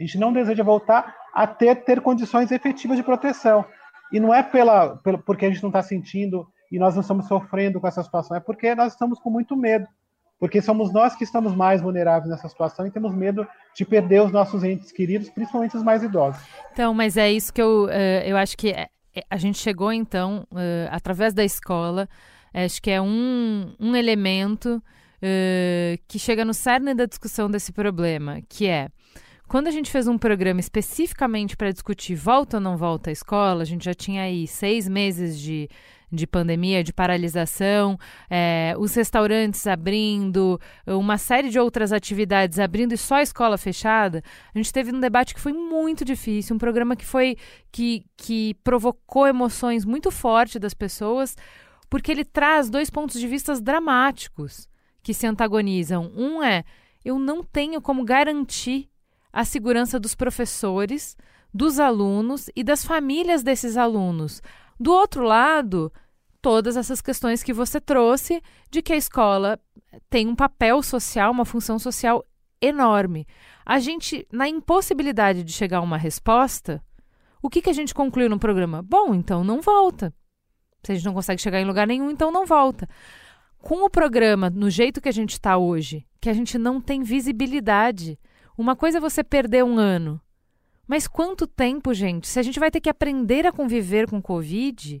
[0.00, 3.62] A gente não deseja voltar até ter condições efetivas de proteção.
[4.10, 7.26] E não é pela, pela porque a gente não está sentindo e nós não estamos
[7.26, 9.86] sofrendo com essa situação, é porque nós estamos com muito medo
[10.42, 14.32] porque somos nós que estamos mais vulneráveis nessa situação e temos medo de perder os
[14.32, 16.42] nossos entes queridos, principalmente os mais idosos.
[16.72, 19.92] Então, mas é isso que eu, uh, eu acho que é, é, a gente chegou,
[19.92, 22.08] então, uh, através da escola,
[22.52, 24.82] acho que é um, um elemento
[26.08, 28.88] que chega no cerne da discussão desse problema, que é
[29.46, 33.62] quando a gente fez um programa especificamente para discutir volta ou não volta à escola,
[33.62, 35.68] a gente já tinha aí seis meses de
[36.12, 37.98] de pandemia, de paralisação,
[38.28, 44.22] é, os restaurantes abrindo, uma série de outras atividades abrindo e só a escola fechada,
[44.54, 47.36] a gente teve um debate que foi muito difícil, um programa que foi
[47.70, 51.36] que, que provocou emoções muito fortes das pessoas,
[51.88, 54.68] porque ele traz dois pontos de vista dramáticos
[55.02, 56.12] que se antagonizam.
[56.14, 56.64] Um é
[57.04, 58.88] eu não tenho como garantir
[59.32, 61.16] a segurança dos professores,
[61.52, 64.40] dos alunos e das famílias desses alunos.
[64.78, 65.92] Do outro lado,
[66.42, 69.58] todas essas questões que você trouxe de que a escola
[70.10, 72.26] tem um papel social, uma função social
[72.60, 73.26] enorme.
[73.64, 76.84] A gente, na impossibilidade de chegar a uma resposta,
[77.40, 78.82] o que, que a gente concluiu no programa?
[78.82, 80.12] Bom, então não volta.
[80.82, 82.88] Se a gente não consegue chegar em lugar nenhum, então não volta.
[83.58, 87.04] Com o programa, no jeito que a gente está hoje, que a gente não tem
[87.04, 88.18] visibilidade.
[88.58, 90.20] Uma coisa é você perder um ano.
[90.88, 92.26] Mas quanto tempo, gente?
[92.26, 95.00] Se a gente vai ter que aprender a conviver com Covid,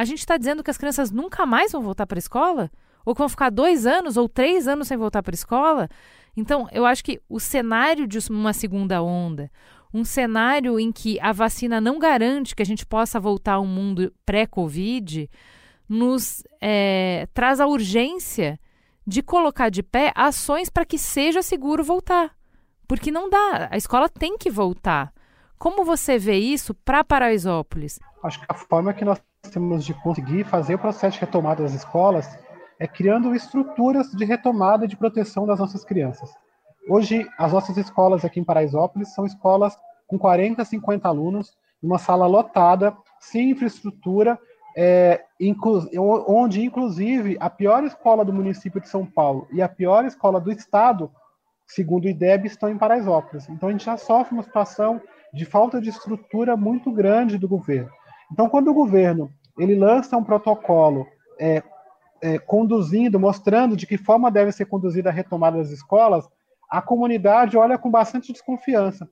[0.00, 2.70] a gente está dizendo que as crianças nunca mais vão voltar para a escola?
[3.08, 5.88] ou que vão ficar dois anos ou três anos sem voltar para a escola.
[6.36, 9.50] Então, eu acho que o cenário de uma segunda onda,
[9.94, 13.66] um cenário em que a vacina não garante que a gente possa voltar a um
[13.66, 15.28] mundo pré-Covid,
[15.88, 18.60] nos é, traz a urgência
[19.06, 22.36] de colocar de pé ações para que seja seguro voltar.
[22.86, 25.14] Porque não dá, a escola tem que voltar.
[25.58, 27.98] Como você vê isso para Paraisópolis?
[28.22, 29.18] Acho que a forma que nós
[29.50, 32.38] temos de conseguir fazer o processo de retomada das escolas
[32.78, 36.30] é criando estruturas de retomada e de proteção das nossas crianças.
[36.88, 39.76] Hoje, as nossas escolas aqui em Paraisópolis são escolas
[40.06, 44.38] com 40, 50 alunos, uma sala lotada, sem infraestrutura,
[44.76, 45.88] é, inclu
[46.26, 50.52] onde, inclusive, a pior escola do município de São Paulo e a pior escola do
[50.52, 51.10] estado,
[51.66, 53.48] segundo o IDEB, estão em Paraisópolis.
[53.48, 55.00] Então, a gente já sofre uma situação
[55.34, 57.90] de falta de estrutura muito grande do governo.
[58.32, 61.06] Então, quando o governo ele lança um protocolo
[61.38, 61.62] é,
[62.20, 66.28] é, conduzindo, mostrando de que forma deve ser conduzida a retomada das escolas,
[66.70, 69.08] a comunidade olha com bastante desconfiança.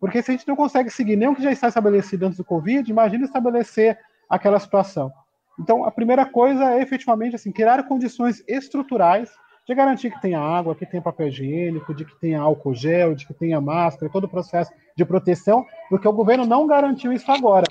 [0.00, 2.44] Porque se a gente não consegue seguir nem o que já está estabelecido antes do
[2.44, 5.12] Covid, imagina estabelecer aquela situação.
[5.58, 9.30] Então, a primeira coisa é efetivamente assim, criar condições estruturais
[9.66, 13.26] de garantir que tenha água, que tenha papel higiênico, de que tenha álcool gel, de
[13.26, 17.66] que tenha máscara, todo o processo de proteção, porque o governo não garantiu isso agora.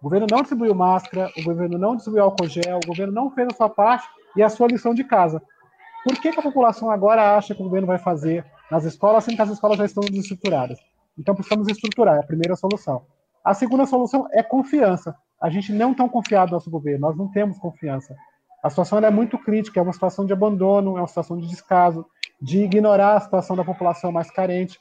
[0.00, 3.48] O governo não distribuiu máscara, o governo não distribuiu álcool gel, o governo não fez
[3.52, 5.42] a sua parte e a sua lição de casa.
[6.02, 9.36] Por que, que a população agora acha que o governo vai fazer nas escolas, sendo
[9.36, 10.78] que as escolas já estão desestruturadas?
[11.18, 13.04] Então precisamos estruturar, é a primeira solução.
[13.44, 15.14] A segunda solução é confiança.
[15.40, 18.16] A gente não tão confiado no nosso governo, nós não temos confiança.
[18.62, 22.06] A situação é muito crítica, é uma situação de abandono, é uma situação de descaso,
[22.40, 24.78] de ignorar a situação da população mais carente.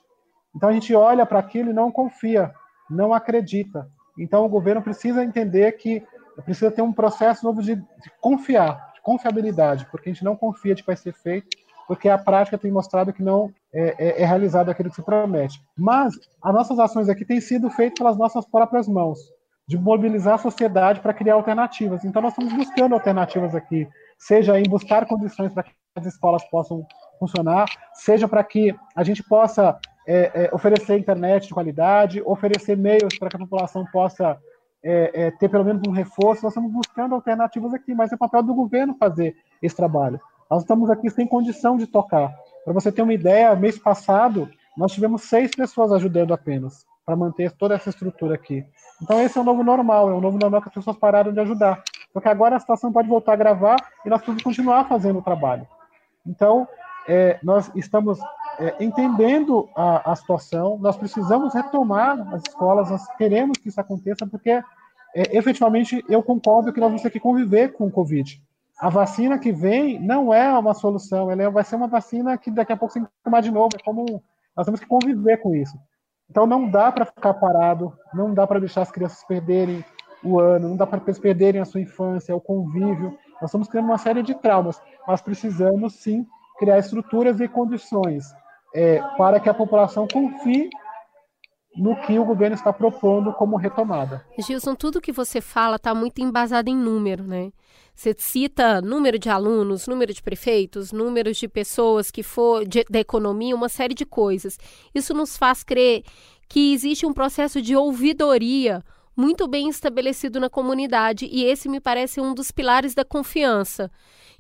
[0.55, 2.53] Então a gente olha para aquilo e não confia,
[2.89, 3.89] não acredita.
[4.20, 6.03] Então, o governo precisa entender que
[6.43, 10.76] precisa ter um processo novo de, de confiar, de confiabilidade, porque a gente não confia
[10.76, 11.47] de que vai ser feito,
[11.88, 15.59] porque a prática tem mostrado que não é, é, é realizado aquilo que se promete.
[15.78, 19.20] Mas as nossas ações aqui têm sido feitas pelas nossas próprias mãos,
[19.67, 22.03] de mobilizar a sociedade para criar alternativas.
[22.03, 26.86] Então, nós estamos buscando alternativas aqui, seja em buscar condições para que as escolas possam
[27.20, 29.78] funcionar, seja para que a gente possa
[30.12, 34.39] é, é, oferecer internet de qualidade, oferecer meios para que a população possa
[34.84, 36.41] é, é, ter pelo menos um reforço.
[36.41, 40.20] Nós estamos buscando alternativas aqui, mas é papel do governo fazer esse trabalho.
[40.49, 42.34] Nós estamos aqui sem condição de tocar.
[42.66, 47.51] Para você ter uma ideia, mês passado nós tivemos seis pessoas ajudando apenas para manter
[47.51, 48.66] toda essa estrutura aqui.
[49.03, 51.39] Então esse é o novo normal, é o novo normal que as pessoas pararam de
[51.39, 51.84] ajudar.
[52.12, 55.68] Porque agora a situação pode voltar a gravar e nós que continuar fazendo o trabalho.
[56.26, 56.68] Então,
[57.08, 58.20] é, nós estamos
[58.60, 64.28] é, entendendo a, a, situação, nós precisamos retomar as escolas, nós queremos que isso aconteça,
[64.28, 64.64] porque é,
[65.38, 68.41] efetivamente eu concordo que nós vamos ter que conviver com o Covid.
[68.80, 72.52] A vacina que vem não é uma solução, ela é, vai ser uma vacina que
[72.52, 74.22] daqui a pouco tem que tomar de novo, é como
[74.56, 75.78] nós temos que conviver com isso.
[76.30, 79.84] Então não dá para ficar parado, não dá para deixar as crianças perderem
[80.24, 83.18] o ano, não dá para eles perderem a sua infância, o convívio.
[83.41, 86.28] Nós estamos criando uma série de traumas, mas precisamos sim
[86.60, 88.26] criar estruturas e condições
[88.76, 90.70] é, para que a população confie
[91.76, 94.26] no que o governo está propondo como retomada.
[94.38, 97.51] Gilson, tudo que você fala está muito embasado em número, né?
[97.95, 102.99] Você cita número de alunos, número de prefeitos, números de pessoas que for de, da
[102.99, 104.57] economia, uma série de coisas.
[104.93, 106.03] Isso nos faz crer
[106.47, 108.84] que existe um processo de ouvidoria
[109.20, 113.91] muito bem estabelecido na comunidade e esse me parece um dos pilares da confiança.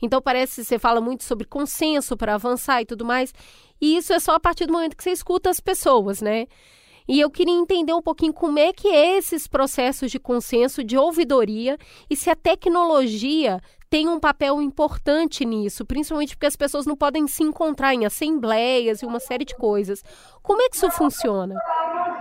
[0.01, 3.33] Então parece que você fala muito sobre consenso para avançar e tudo mais.
[3.81, 6.47] E isso é só a partir do momento que você escuta as pessoas, né?
[7.09, 10.97] E eu queria entender um pouquinho como é que é esses processos de consenso, de
[10.97, 11.77] ouvidoria,
[12.09, 13.59] e se a tecnologia
[13.89, 19.01] tem um papel importante nisso, principalmente porque as pessoas não podem se encontrar em assembleias
[19.01, 20.03] e uma série de coisas.
[20.43, 21.55] Como é que isso funciona?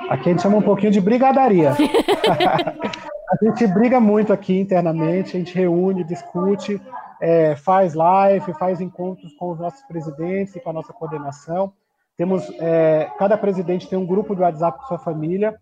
[0.08, 1.72] Aqui a gente chama um pouquinho de brigadaria.
[1.76, 6.80] a gente briga muito aqui internamente, a gente reúne, discute,
[7.20, 11.72] é, faz live, faz encontros com os nossos presidentes e com a nossa coordenação.
[12.16, 15.54] Temos é, cada presidente tem um grupo de WhatsApp com sua família.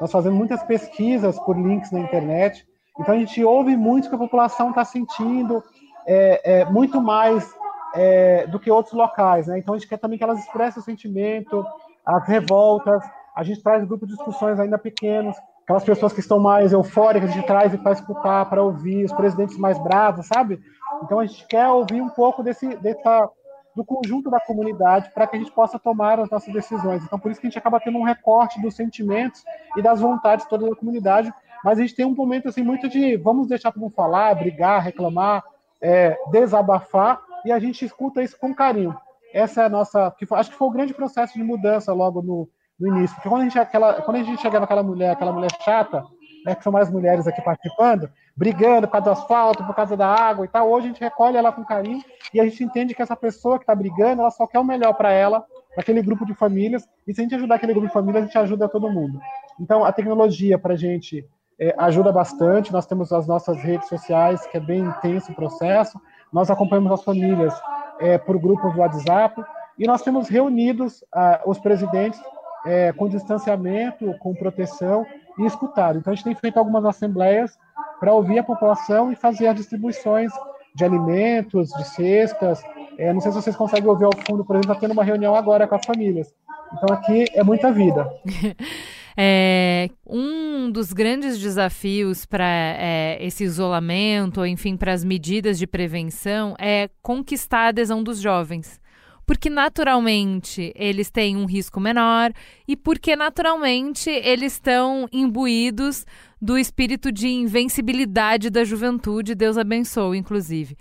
[0.00, 2.66] Nós fazemos muitas pesquisas por links na internet.
[2.98, 5.62] Então a gente ouve muito que a população está sentindo
[6.06, 7.52] é, é, muito mais
[7.94, 9.46] é, do que outros locais.
[9.46, 9.58] Né?
[9.58, 11.64] Então a gente quer também que elas expressem o sentimento,
[12.04, 13.02] as revoltas.
[13.34, 17.32] A gente traz grupos de discussões ainda pequenos, aquelas pessoas que estão mais eufóricas, a
[17.32, 20.60] gente traz e faz escutar para ouvir, os presidentes mais bravos, sabe?
[21.02, 23.28] Então a gente quer ouvir um pouco desse, dessa,
[23.74, 27.02] do conjunto da comunidade para que a gente possa tomar as nossas decisões.
[27.02, 29.42] Então por isso que a gente acaba tendo um recorte dos sentimentos
[29.76, 31.32] e das vontades toda da comunidade,
[31.64, 34.82] mas a gente tem um momento assim muito de vamos deixar para não falar, brigar,
[34.82, 35.42] reclamar,
[35.80, 38.94] é, desabafar, e a gente escuta isso com carinho.
[39.32, 42.22] Essa é a nossa, que foi, acho que foi o grande processo de mudança logo
[42.22, 42.48] no,
[42.78, 43.14] no início.
[43.16, 46.04] Porque quando a gente aquela, quando a gente chegava aquela mulher, aquela mulher chata,
[46.44, 50.06] né, que são mais mulheres aqui participando, brigando por causa do asfalto, por causa da
[50.06, 52.02] água e tal, hoje a gente recolhe ela com carinho
[52.32, 54.92] e a gente entende que essa pessoa que está brigando, ela só quer o melhor
[54.94, 55.44] para ela,
[55.76, 58.38] aquele grupo de famílias, e se a gente ajudar aquele grupo de famílias, a gente
[58.38, 59.18] ajuda todo mundo.
[59.58, 61.26] Então, a tecnologia para a gente
[61.58, 66.00] é, ajuda bastante, nós temos as nossas redes sociais, que é bem intenso o processo,
[66.32, 67.54] nós acompanhamos as famílias
[68.00, 69.42] é, por grupos do WhatsApp,
[69.78, 72.20] e nós temos reunidos ah, os presidentes
[72.64, 75.06] é, com distanciamento, com proteção
[75.38, 75.98] e escutado.
[75.98, 77.58] Então, a gente tem feito algumas assembleias
[77.98, 80.32] para ouvir a população e fazer as distribuições
[80.74, 82.62] de alimentos, de cestas.
[82.98, 85.34] É, não sei se vocês conseguem ouvir ao fundo, por exemplo, está tendo uma reunião
[85.34, 86.32] agora com as famílias.
[86.72, 88.08] Então, aqui é muita vida.
[89.16, 96.54] É, um dos grandes desafios para é, esse isolamento, enfim, para as medidas de prevenção,
[96.58, 98.80] é conquistar a adesão dos jovens.
[99.26, 102.30] Porque naturalmente eles têm um risco menor
[102.68, 106.04] e porque naturalmente eles estão imbuídos
[106.40, 110.76] do espírito de invencibilidade da juventude, Deus abençoe, inclusive.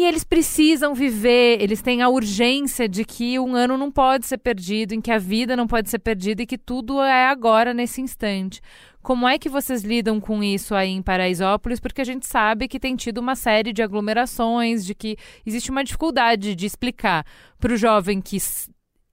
[0.00, 4.38] E eles precisam viver, eles têm a urgência de que um ano não pode ser
[4.38, 8.00] perdido, em que a vida não pode ser perdida e que tudo é agora, nesse
[8.00, 8.62] instante.
[9.02, 11.78] Como é que vocês lidam com isso aí em Paraisópolis?
[11.80, 15.84] Porque a gente sabe que tem tido uma série de aglomerações, de que existe uma
[15.84, 17.22] dificuldade de explicar
[17.58, 18.38] para o jovem que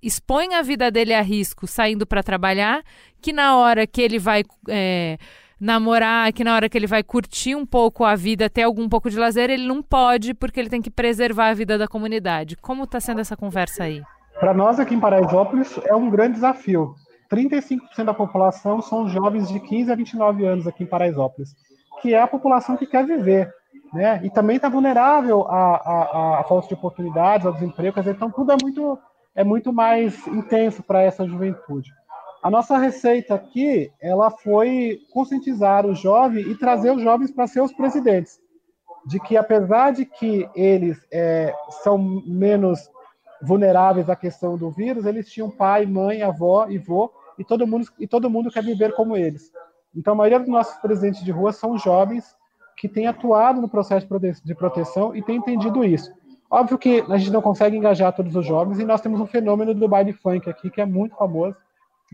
[0.01, 2.81] expõe a vida dele a risco saindo para trabalhar,
[3.21, 4.45] que na hora que ele vai.
[4.69, 5.17] É,
[5.59, 9.09] namorar, que na hora que ele vai curtir um pouco a vida, ter algum pouco
[9.09, 12.55] de lazer, ele não pode porque ele tem que preservar a vida da comunidade.
[12.57, 14.01] Como está sendo essa conversa aí?
[14.39, 16.93] Para nós aqui em Paraisópolis é um grande desafio.
[17.31, 21.55] 35% da população são jovens de 15 a 29 anos aqui em Paraisópolis,
[22.01, 23.51] que é a população que quer viver,
[23.93, 24.21] né?
[24.23, 28.57] E também está vulnerável à, à, à, falta de oportunidades, ao desemprego, então tudo é
[28.61, 28.97] muito
[29.35, 31.91] é muito mais intenso para essa juventude.
[32.41, 37.61] A nossa receita aqui, ela foi conscientizar o jovem e trazer os jovens para ser
[37.61, 38.39] os presidentes.
[39.05, 42.89] De que, apesar de que eles é, são menos
[43.41, 47.87] vulneráveis à questão do vírus, eles tinham pai, mãe, avó e vô, e todo mundo,
[47.99, 49.51] e todo mundo quer viver como eles.
[49.95, 52.35] Então, a maioria dos nossos presidentes de rua são jovens
[52.77, 54.07] que têm atuado no processo
[54.43, 56.11] de proteção e têm entendido isso.
[56.49, 59.73] Óbvio que a gente não consegue engajar todos os jovens, e nós temos um fenômeno
[59.73, 61.55] do baile funk aqui, que é muito famoso,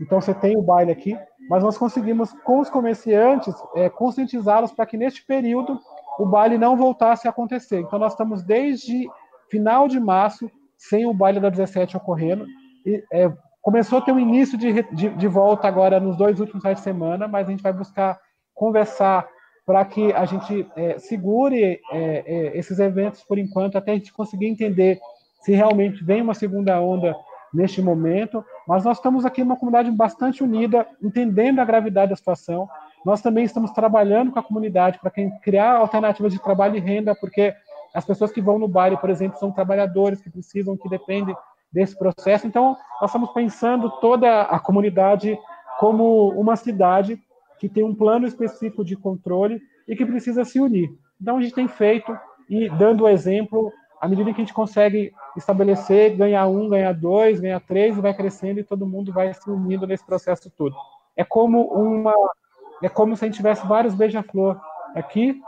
[0.00, 1.16] então você tem o baile aqui,
[1.48, 5.78] mas nós conseguimos com os comerciantes é, conscientizá-los para que neste período
[6.18, 7.80] o baile não voltasse a acontecer.
[7.80, 9.08] Então nós estamos desde
[9.50, 12.46] final de março sem o baile da 17 ocorrendo.
[12.84, 13.32] E, é,
[13.62, 16.84] começou a ter um início de, de, de, volta agora nos dois últimos finais de
[16.84, 18.18] semana, mas a gente vai buscar
[18.52, 19.26] conversar
[19.64, 24.12] para que a gente é, segure é, é, esses eventos por enquanto, até a gente
[24.12, 24.98] conseguir entender
[25.40, 27.14] se realmente vem uma segunda onda
[27.54, 32.68] neste momento, mas nós estamos aqui uma comunidade bastante unida, entendendo a gravidade da situação.
[33.06, 37.54] Nós também estamos trabalhando com a comunidade para criar alternativas de trabalho e renda, porque
[37.94, 41.36] as pessoas que vão no baile, por exemplo, são trabalhadores que precisam, que dependem
[41.72, 42.46] desse processo.
[42.46, 45.38] Então, nós estamos pensando toda a comunidade
[45.78, 47.20] como uma cidade
[47.60, 50.92] que tem um plano específico de controle e que precisa se unir.
[51.20, 52.16] Então, a gente tem feito
[52.50, 57.40] e dando o exemplo à medida que a gente consegue estabelecer, ganhar um, ganhar dois,
[57.40, 60.74] ganhar três, vai crescendo e todo mundo vai se unindo nesse processo todo.
[61.16, 62.12] É como uma,
[62.82, 64.60] é como se a gente tivesse vários beija-flor
[64.94, 65.40] aqui,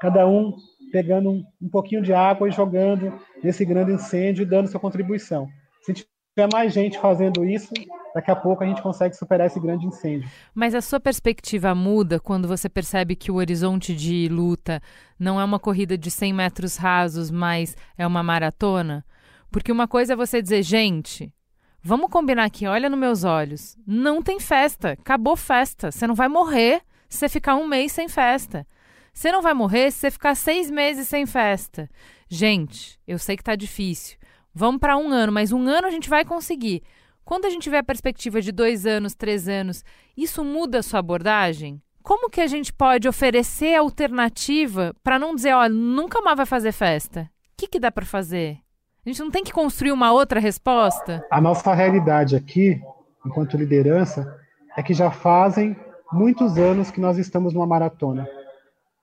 [0.00, 0.54] cada um
[0.92, 3.12] pegando um, um pouquinho de água e jogando
[3.42, 5.48] nesse grande incêndio e dando sua contribuição.
[5.82, 7.72] Se a gente tiver mais gente fazendo isso,
[8.12, 10.28] daqui a pouco a gente consegue superar esse grande incêndio.
[10.52, 14.82] Mas a sua perspectiva muda quando você percebe que o horizonte de luta
[15.18, 19.04] não é uma corrida de 100 metros rasos, mas é uma maratona?
[19.48, 21.32] Porque uma coisa é você dizer, gente,
[21.80, 23.76] vamos combinar aqui, olha nos meus olhos.
[23.86, 25.92] Não tem festa, acabou festa.
[25.92, 28.66] Você não vai morrer se você ficar um mês sem festa.
[29.12, 31.88] Você não vai morrer se você ficar seis meses sem festa.
[32.28, 34.18] Gente, eu sei que tá difícil.
[34.54, 36.82] Vamos para um ano, mas um ano a gente vai conseguir.
[37.24, 39.82] Quando a gente vê a perspectiva de dois anos, três anos,
[40.16, 41.82] isso muda a sua abordagem?
[42.04, 46.70] Como que a gente pode oferecer alternativa para não dizer, ó, nunca mais vai fazer
[46.70, 47.22] festa?
[47.22, 48.58] O que, que dá para fazer?
[49.04, 51.26] A gente não tem que construir uma outra resposta?
[51.30, 52.80] A nossa realidade aqui,
[53.26, 54.38] enquanto liderança,
[54.76, 55.76] é que já fazem
[56.12, 58.28] muitos anos que nós estamos numa maratona.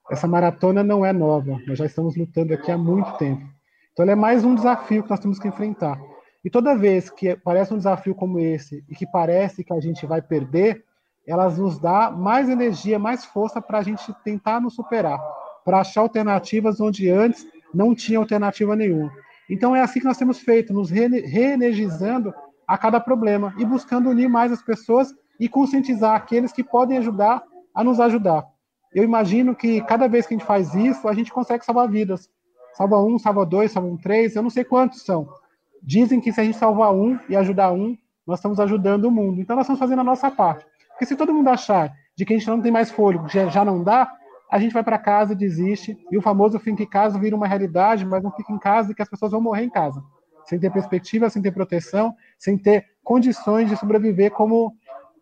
[0.09, 3.45] Essa maratona não é nova, nós já estamos lutando aqui há muito tempo.
[3.93, 5.99] Então, é mais um desafio que nós temos que enfrentar.
[6.43, 10.05] E toda vez que parece um desafio como esse e que parece que a gente
[10.05, 10.83] vai perder,
[11.27, 15.19] elas nos dá mais energia, mais força para a gente tentar nos superar,
[15.63, 19.11] para achar alternativas onde antes não tinha alternativa nenhuma.
[19.49, 22.33] Então é assim que nós temos feito, nos reenergizando
[22.67, 27.43] a cada problema e buscando unir mais as pessoas e conscientizar aqueles que podem ajudar
[27.75, 28.45] a nos ajudar.
[28.93, 32.29] Eu imagino que cada vez que a gente faz isso, a gente consegue salvar vidas.
[32.73, 35.27] Salva um, salva dois, salva um três, eu não sei quantos são.
[35.81, 39.41] Dizem que se a gente salvar um e ajudar um, nós estamos ajudando o mundo.
[39.41, 40.65] Então nós estamos fazendo a nossa parte.
[40.89, 43.65] Porque se todo mundo achar de que a gente não tem mais fôlego, já, já
[43.65, 44.11] não dá,
[44.51, 48.05] a gente vai para casa, desiste, e o famoso fica em casa vira uma realidade,
[48.05, 50.03] mas não fica em casa e que as pessoas vão morrer em casa.
[50.45, 54.75] Sem ter perspectiva, sem ter proteção, sem ter condições de sobreviver como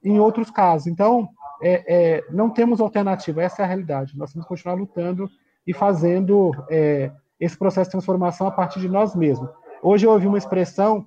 [0.03, 0.88] em outros casos.
[0.88, 1.30] Então,
[1.61, 4.17] é, é, não temos alternativa, essa é a realidade.
[4.17, 5.30] Nós temos que continuar lutando
[5.67, 9.49] e fazendo é, esse processo de transformação a partir de nós mesmos.
[9.82, 11.06] Hoje eu ouvi uma expressão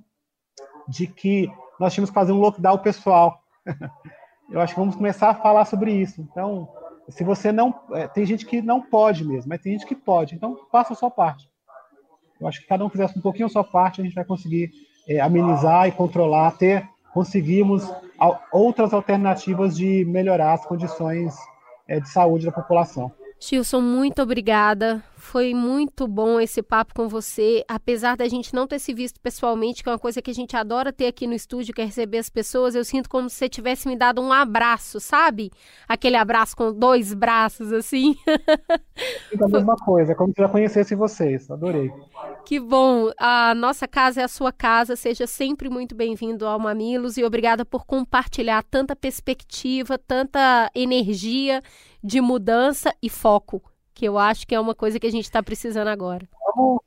[0.89, 3.43] de que nós tínhamos que fazer um lockdown pessoal.
[4.51, 6.21] eu acho que vamos começar a falar sobre isso.
[6.21, 6.69] Então,
[7.09, 7.75] se você não.
[7.93, 10.35] É, tem gente que não pode mesmo, mas tem gente que pode.
[10.35, 11.51] Então, faça a sua parte.
[12.41, 14.73] Eu acho que cada um fizesse um pouquinho a sua parte, a gente vai conseguir
[15.09, 17.87] é, amenizar e controlar, ter conseguimos
[18.51, 21.35] outras alternativas de melhorar as condições
[21.87, 23.13] é, de saúde da população.
[23.39, 25.03] Gilson, muito obrigada.
[25.23, 27.65] Foi muito bom esse papo com você.
[27.69, 30.57] Apesar da gente não ter se visto pessoalmente, que é uma coisa que a gente
[30.57, 33.49] adora ter aqui no estúdio, que é receber as pessoas, eu sinto como se você
[33.49, 35.51] tivesse me dado um abraço, sabe?
[35.89, 38.17] Aquele abraço com dois braços, assim.
[38.27, 41.51] É a mesma coisa, como se já conhecesse vocês.
[41.51, 41.91] Adorei.
[42.45, 43.11] Que bom.
[43.17, 44.97] A nossa casa é a sua casa.
[44.97, 51.63] Seja sempre muito bem-vindo ao Mamilos e obrigada por compartilhar tanta perspectiva, tanta energia
[52.03, 53.63] de mudança e foco,
[53.95, 56.29] que eu acho que é uma coisa que a gente está precisando agora.
[56.55, 56.81] Vamos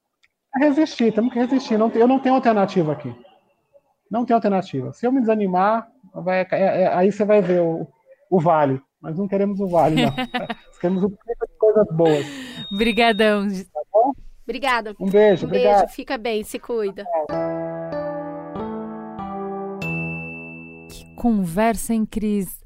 [0.60, 1.78] resistir, temos que resistir.
[1.78, 3.14] Não, eu não tenho alternativa aqui.
[4.10, 4.92] Não tem alternativa.
[4.94, 7.88] Se eu me desanimar, vai, é, é, aí você vai ver o,
[8.30, 8.82] o vale.
[9.02, 10.12] Mas não queremos o vale, não.
[10.80, 11.18] queremos o de
[11.60, 12.26] coisas boas.
[12.72, 13.48] Obrigadão.
[13.48, 14.14] Tá bom?
[14.44, 14.96] Obrigada.
[15.00, 15.46] Um beijo.
[15.46, 15.80] Um obrigado.
[15.80, 15.94] beijo.
[15.94, 17.06] Fica bem, se cuida.
[20.90, 22.64] Que conversa, hein, Cris?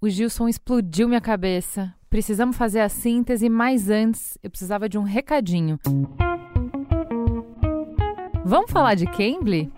[0.00, 1.94] O Gilson explodiu minha cabeça.
[2.14, 5.80] Precisamos fazer a síntese, mas antes eu precisava de um recadinho.
[8.44, 9.68] Vamos falar de Cambly?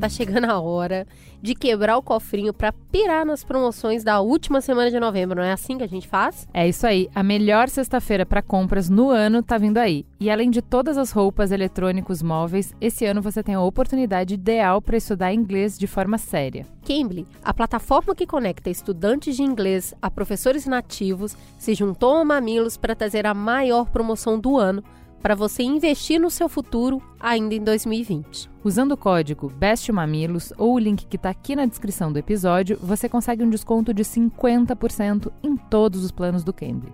[0.00, 1.06] Tá chegando a hora
[1.42, 5.36] de quebrar o cofrinho para pirar nas promoções da última semana de novembro.
[5.36, 6.48] Não é assim que a gente faz?
[6.54, 7.10] É isso aí.
[7.14, 10.06] A melhor sexta-feira para compras no ano tá vindo aí.
[10.18, 14.80] E além de todas as roupas, eletrônicos, móveis, esse ano você tem a oportunidade ideal
[14.80, 16.66] para estudar inglês de forma séria.
[16.82, 22.78] Cambly, a plataforma que conecta estudantes de inglês a professores nativos, se juntou a Mamilos
[22.78, 24.82] para trazer a maior promoção do ano
[25.22, 28.50] para você investir no seu futuro ainda em 2020.
[28.64, 33.08] Usando o código BESTMAMILOS ou o link que está aqui na descrição do episódio, você
[33.08, 36.92] consegue um desconto de 50% em todos os planos do Cambly.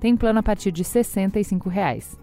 [0.00, 2.18] Tem plano a partir de 65 reais.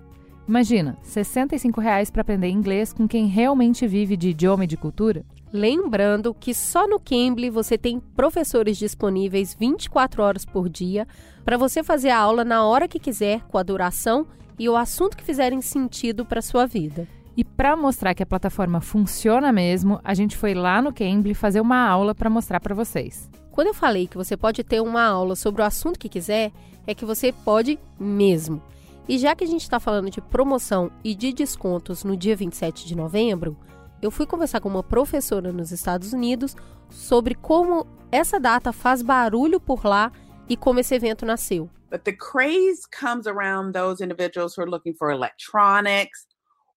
[0.47, 5.25] Imagina, 65 reais para aprender inglês com quem realmente vive de idioma e de cultura?
[5.51, 11.07] Lembrando que só no Cambly você tem professores disponíveis 24 horas por dia
[11.43, 14.25] para você fazer a aula na hora que quiser, com a duração
[14.57, 17.07] e o assunto que fizerem sentido para sua vida.
[17.35, 21.61] E para mostrar que a plataforma funciona mesmo, a gente foi lá no Cambly fazer
[21.61, 23.29] uma aula para mostrar para vocês.
[23.51, 26.51] Quando eu falei que você pode ter uma aula sobre o assunto que quiser,
[26.87, 28.61] é que você pode mesmo.
[29.07, 32.87] E já que a gente está falando de promoção e de descontos no dia 27
[32.87, 33.55] de novembro,
[34.01, 36.55] eu fui conversar com uma professora nos Estados Unidos
[36.89, 40.11] sobre como essa data faz barulho por lá
[40.49, 41.69] e como esse evento nasceu.
[41.89, 46.27] But the craze comes around those individuals who are looking for electronics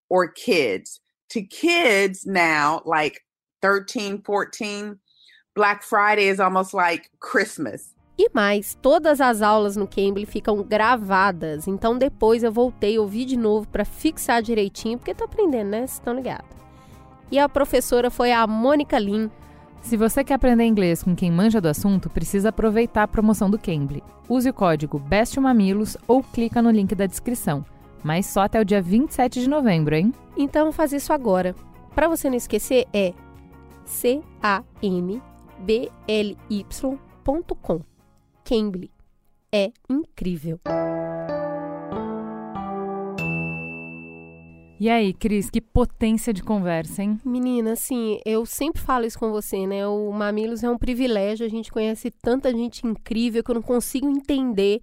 [0.09, 1.01] or kids.
[1.31, 3.21] To kids now, like
[3.63, 4.99] 13, 14,
[5.55, 7.95] Black Friday is almost like Christmas.
[8.19, 13.25] E mais, todas as aulas no Cambly ficam gravadas, então depois eu voltei a ouvir
[13.25, 15.79] de novo para fixar direitinho, porque tô aprendendo, né?
[15.79, 16.51] Vocês estão ligados.
[17.31, 19.31] E a professora foi a Mônica Lin,
[19.83, 23.59] se você quer aprender inglês com quem manja do assunto, precisa aproveitar a promoção do
[23.59, 24.03] Cambly.
[24.29, 27.65] Use o código BESTMAMILOS ou clica no link da descrição.
[28.03, 30.13] Mas só até o dia 27 de novembro, hein?
[30.37, 31.55] Então faz isso agora.
[31.95, 33.13] Para você não esquecer, é
[33.85, 34.21] C-A-M-B-L-Y.com.
[38.45, 38.91] Cambly.
[39.53, 40.61] É incrível.
[44.81, 47.21] E aí, Cris, que potência de conversa, hein?
[47.23, 49.87] Menina, assim, eu sempre falo isso com você, né?
[49.87, 54.09] O Mamilos é um privilégio, a gente conhece tanta gente incrível que eu não consigo
[54.09, 54.81] entender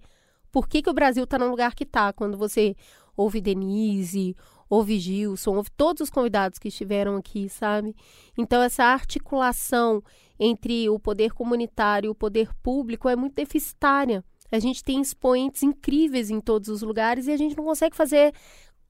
[0.52, 2.12] por que, que o Brasil tá no lugar que tá.
[2.12, 2.76] Quando você
[3.16, 4.36] ouve Denise,
[4.70, 7.92] ouve Gilson, ouve todos os convidados que estiveram aqui, sabe?
[8.36, 10.00] Então, essa articulação
[10.38, 14.22] entre o poder comunitário e o poder público é muito deficitária.
[14.52, 18.32] A gente tem expoentes incríveis em todos os lugares e a gente não consegue fazer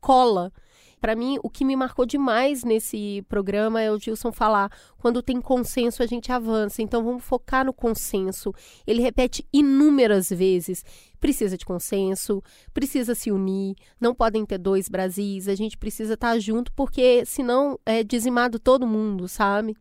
[0.02, 0.52] cola.
[1.00, 5.40] Para mim, o que me marcou demais nesse programa é o Gilson falar: quando tem
[5.40, 6.82] consenso, a gente avança.
[6.82, 8.52] Então, vamos focar no consenso.
[8.86, 10.84] Ele repete inúmeras vezes:
[11.20, 12.42] precisa de consenso,
[12.72, 17.78] precisa se unir, não podem ter dois Brasis, a gente precisa estar junto, porque senão
[17.84, 19.76] é dizimado todo mundo, sabe?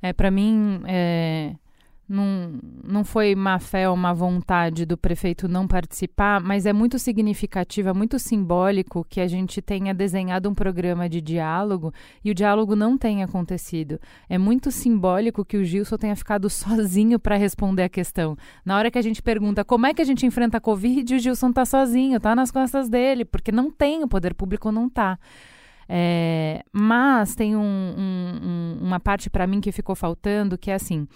[0.00, 1.54] É, para mim, é,
[2.08, 6.98] não, não foi má fé ou má vontade do prefeito não participar, mas é muito
[6.98, 11.92] significativo, é muito simbólico que a gente tenha desenhado um programa de diálogo
[12.24, 14.00] e o diálogo não tenha acontecido.
[14.28, 18.36] É muito simbólico que o Gilson tenha ficado sozinho para responder a questão.
[18.64, 21.18] Na hora que a gente pergunta como é que a gente enfrenta a Covid, o
[21.18, 25.18] Gilson está sozinho, está nas costas dele, porque não tem, o poder público não está.
[25.90, 31.06] É, mas tem um, um, uma parte para mim que ficou faltando, que é assim.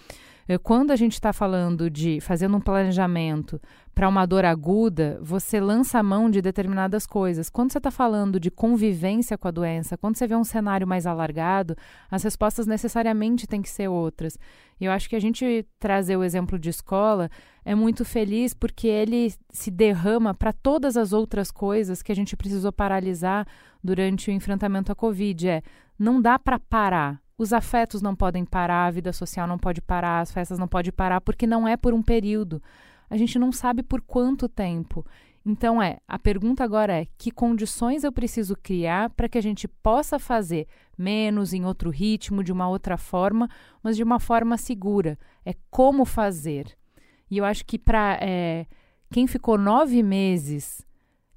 [0.47, 3.61] Eh, quando a gente está falando de fazendo um planejamento
[3.95, 7.49] para uma dor aguda, você lança a mão de determinadas coisas.
[7.49, 11.05] Quando você está falando de convivência com a doença, quando você vê um cenário mais
[11.05, 11.75] alargado,
[12.09, 14.37] as respostas necessariamente têm que ser outras.
[14.79, 17.29] E eu acho que a gente trazer o exemplo de escola
[17.63, 22.35] é muito feliz porque ele se derrama para todas as outras coisas que a gente
[22.35, 23.47] precisou paralisar
[23.83, 25.47] durante o enfrentamento à Covid.
[25.47, 25.61] É,
[25.97, 30.21] não dá para parar os afetos não podem parar, a vida social não pode parar,
[30.21, 32.61] as festas não podem parar, porque não é por um período.
[33.09, 35.05] A gente não sabe por quanto tempo.
[35.45, 39.67] Então é, a pergunta agora é: que condições eu preciso criar para que a gente
[39.67, 43.49] possa fazer menos, em outro ritmo, de uma outra forma,
[43.81, 45.17] mas de uma forma segura?
[45.45, 46.77] É como fazer.
[47.29, 48.65] E eu acho que para é,
[49.11, 50.85] quem ficou nove meses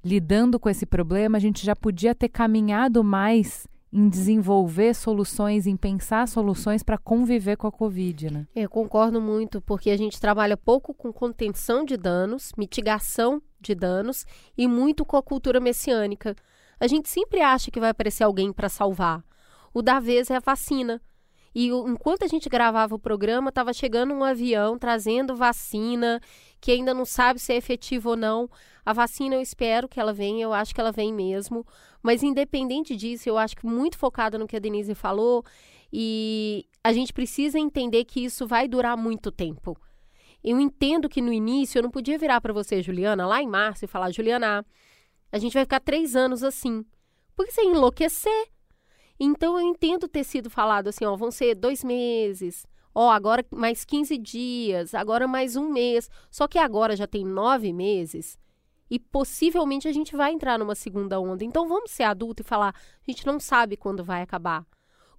[0.03, 5.77] lidando com esse problema, a gente já podia ter caminhado mais em desenvolver soluções, em
[5.77, 8.47] pensar soluções para conviver com a Covid, né?
[8.55, 14.25] Eu concordo muito, porque a gente trabalha pouco com contenção de danos, mitigação de danos
[14.57, 16.35] e muito com a cultura messiânica.
[16.79, 19.23] A gente sempre acha que vai aparecer alguém para salvar.
[19.73, 21.01] O da vez é a vacina.
[21.55, 26.21] E enquanto a gente gravava o programa, estava chegando um avião trazendo vacina,
[26.61, 28.49] que ainda não sabe se é efetivo ou não.
[28.87, 31.67] A vacina eu espero que ela venha, eu acho que ela vem mesmo.
[32.01, 35.43] Mas independente disso, eu acho que muito focada no que a Denise falou,
[35.91, 39.77] e a gente precisa entender que isso vai durar muito tempo.
[40.41, 43.83] Eu entendo que no início eu não podia virar para você, Juliana, lá em março,
[43.83, 44.65] e falar: Juliana,
[45.33, 46.85] a gente vai ficar três anos assim.
[47.35, 48.47] Porque você enlouquecer.
[49.19, 52.65] Então eu entendo ter sido falado assim, ó, vão ser dois meses,
[52.95, 56.09] ó, agora mais 15 dias, agora mais um mês.
[56.31, 58.39] Só que agora já tem nove meses
[58.89, 61.43] e possivelmente a gente vai entrar numa segunda onda.
[61.43, 64.65] Então vamos ser adulto e falar, a gente não sabe quando vai acabar.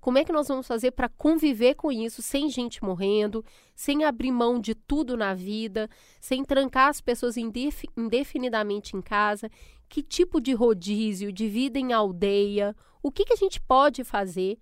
[0.01, 4.31] Como é que nós vamos fazer para conviver com isso sem gente morrendo, sem abrir
[4.31, 5.89] mão de tudo na vida,
[6.20, 9.51] sem trancar as pessoas indefinidamente em casa?
[9.89, 12.77] Que tipo de rodízio, de vida em aldeia?
[13.03, 14.59] O que, que a gente pode fazer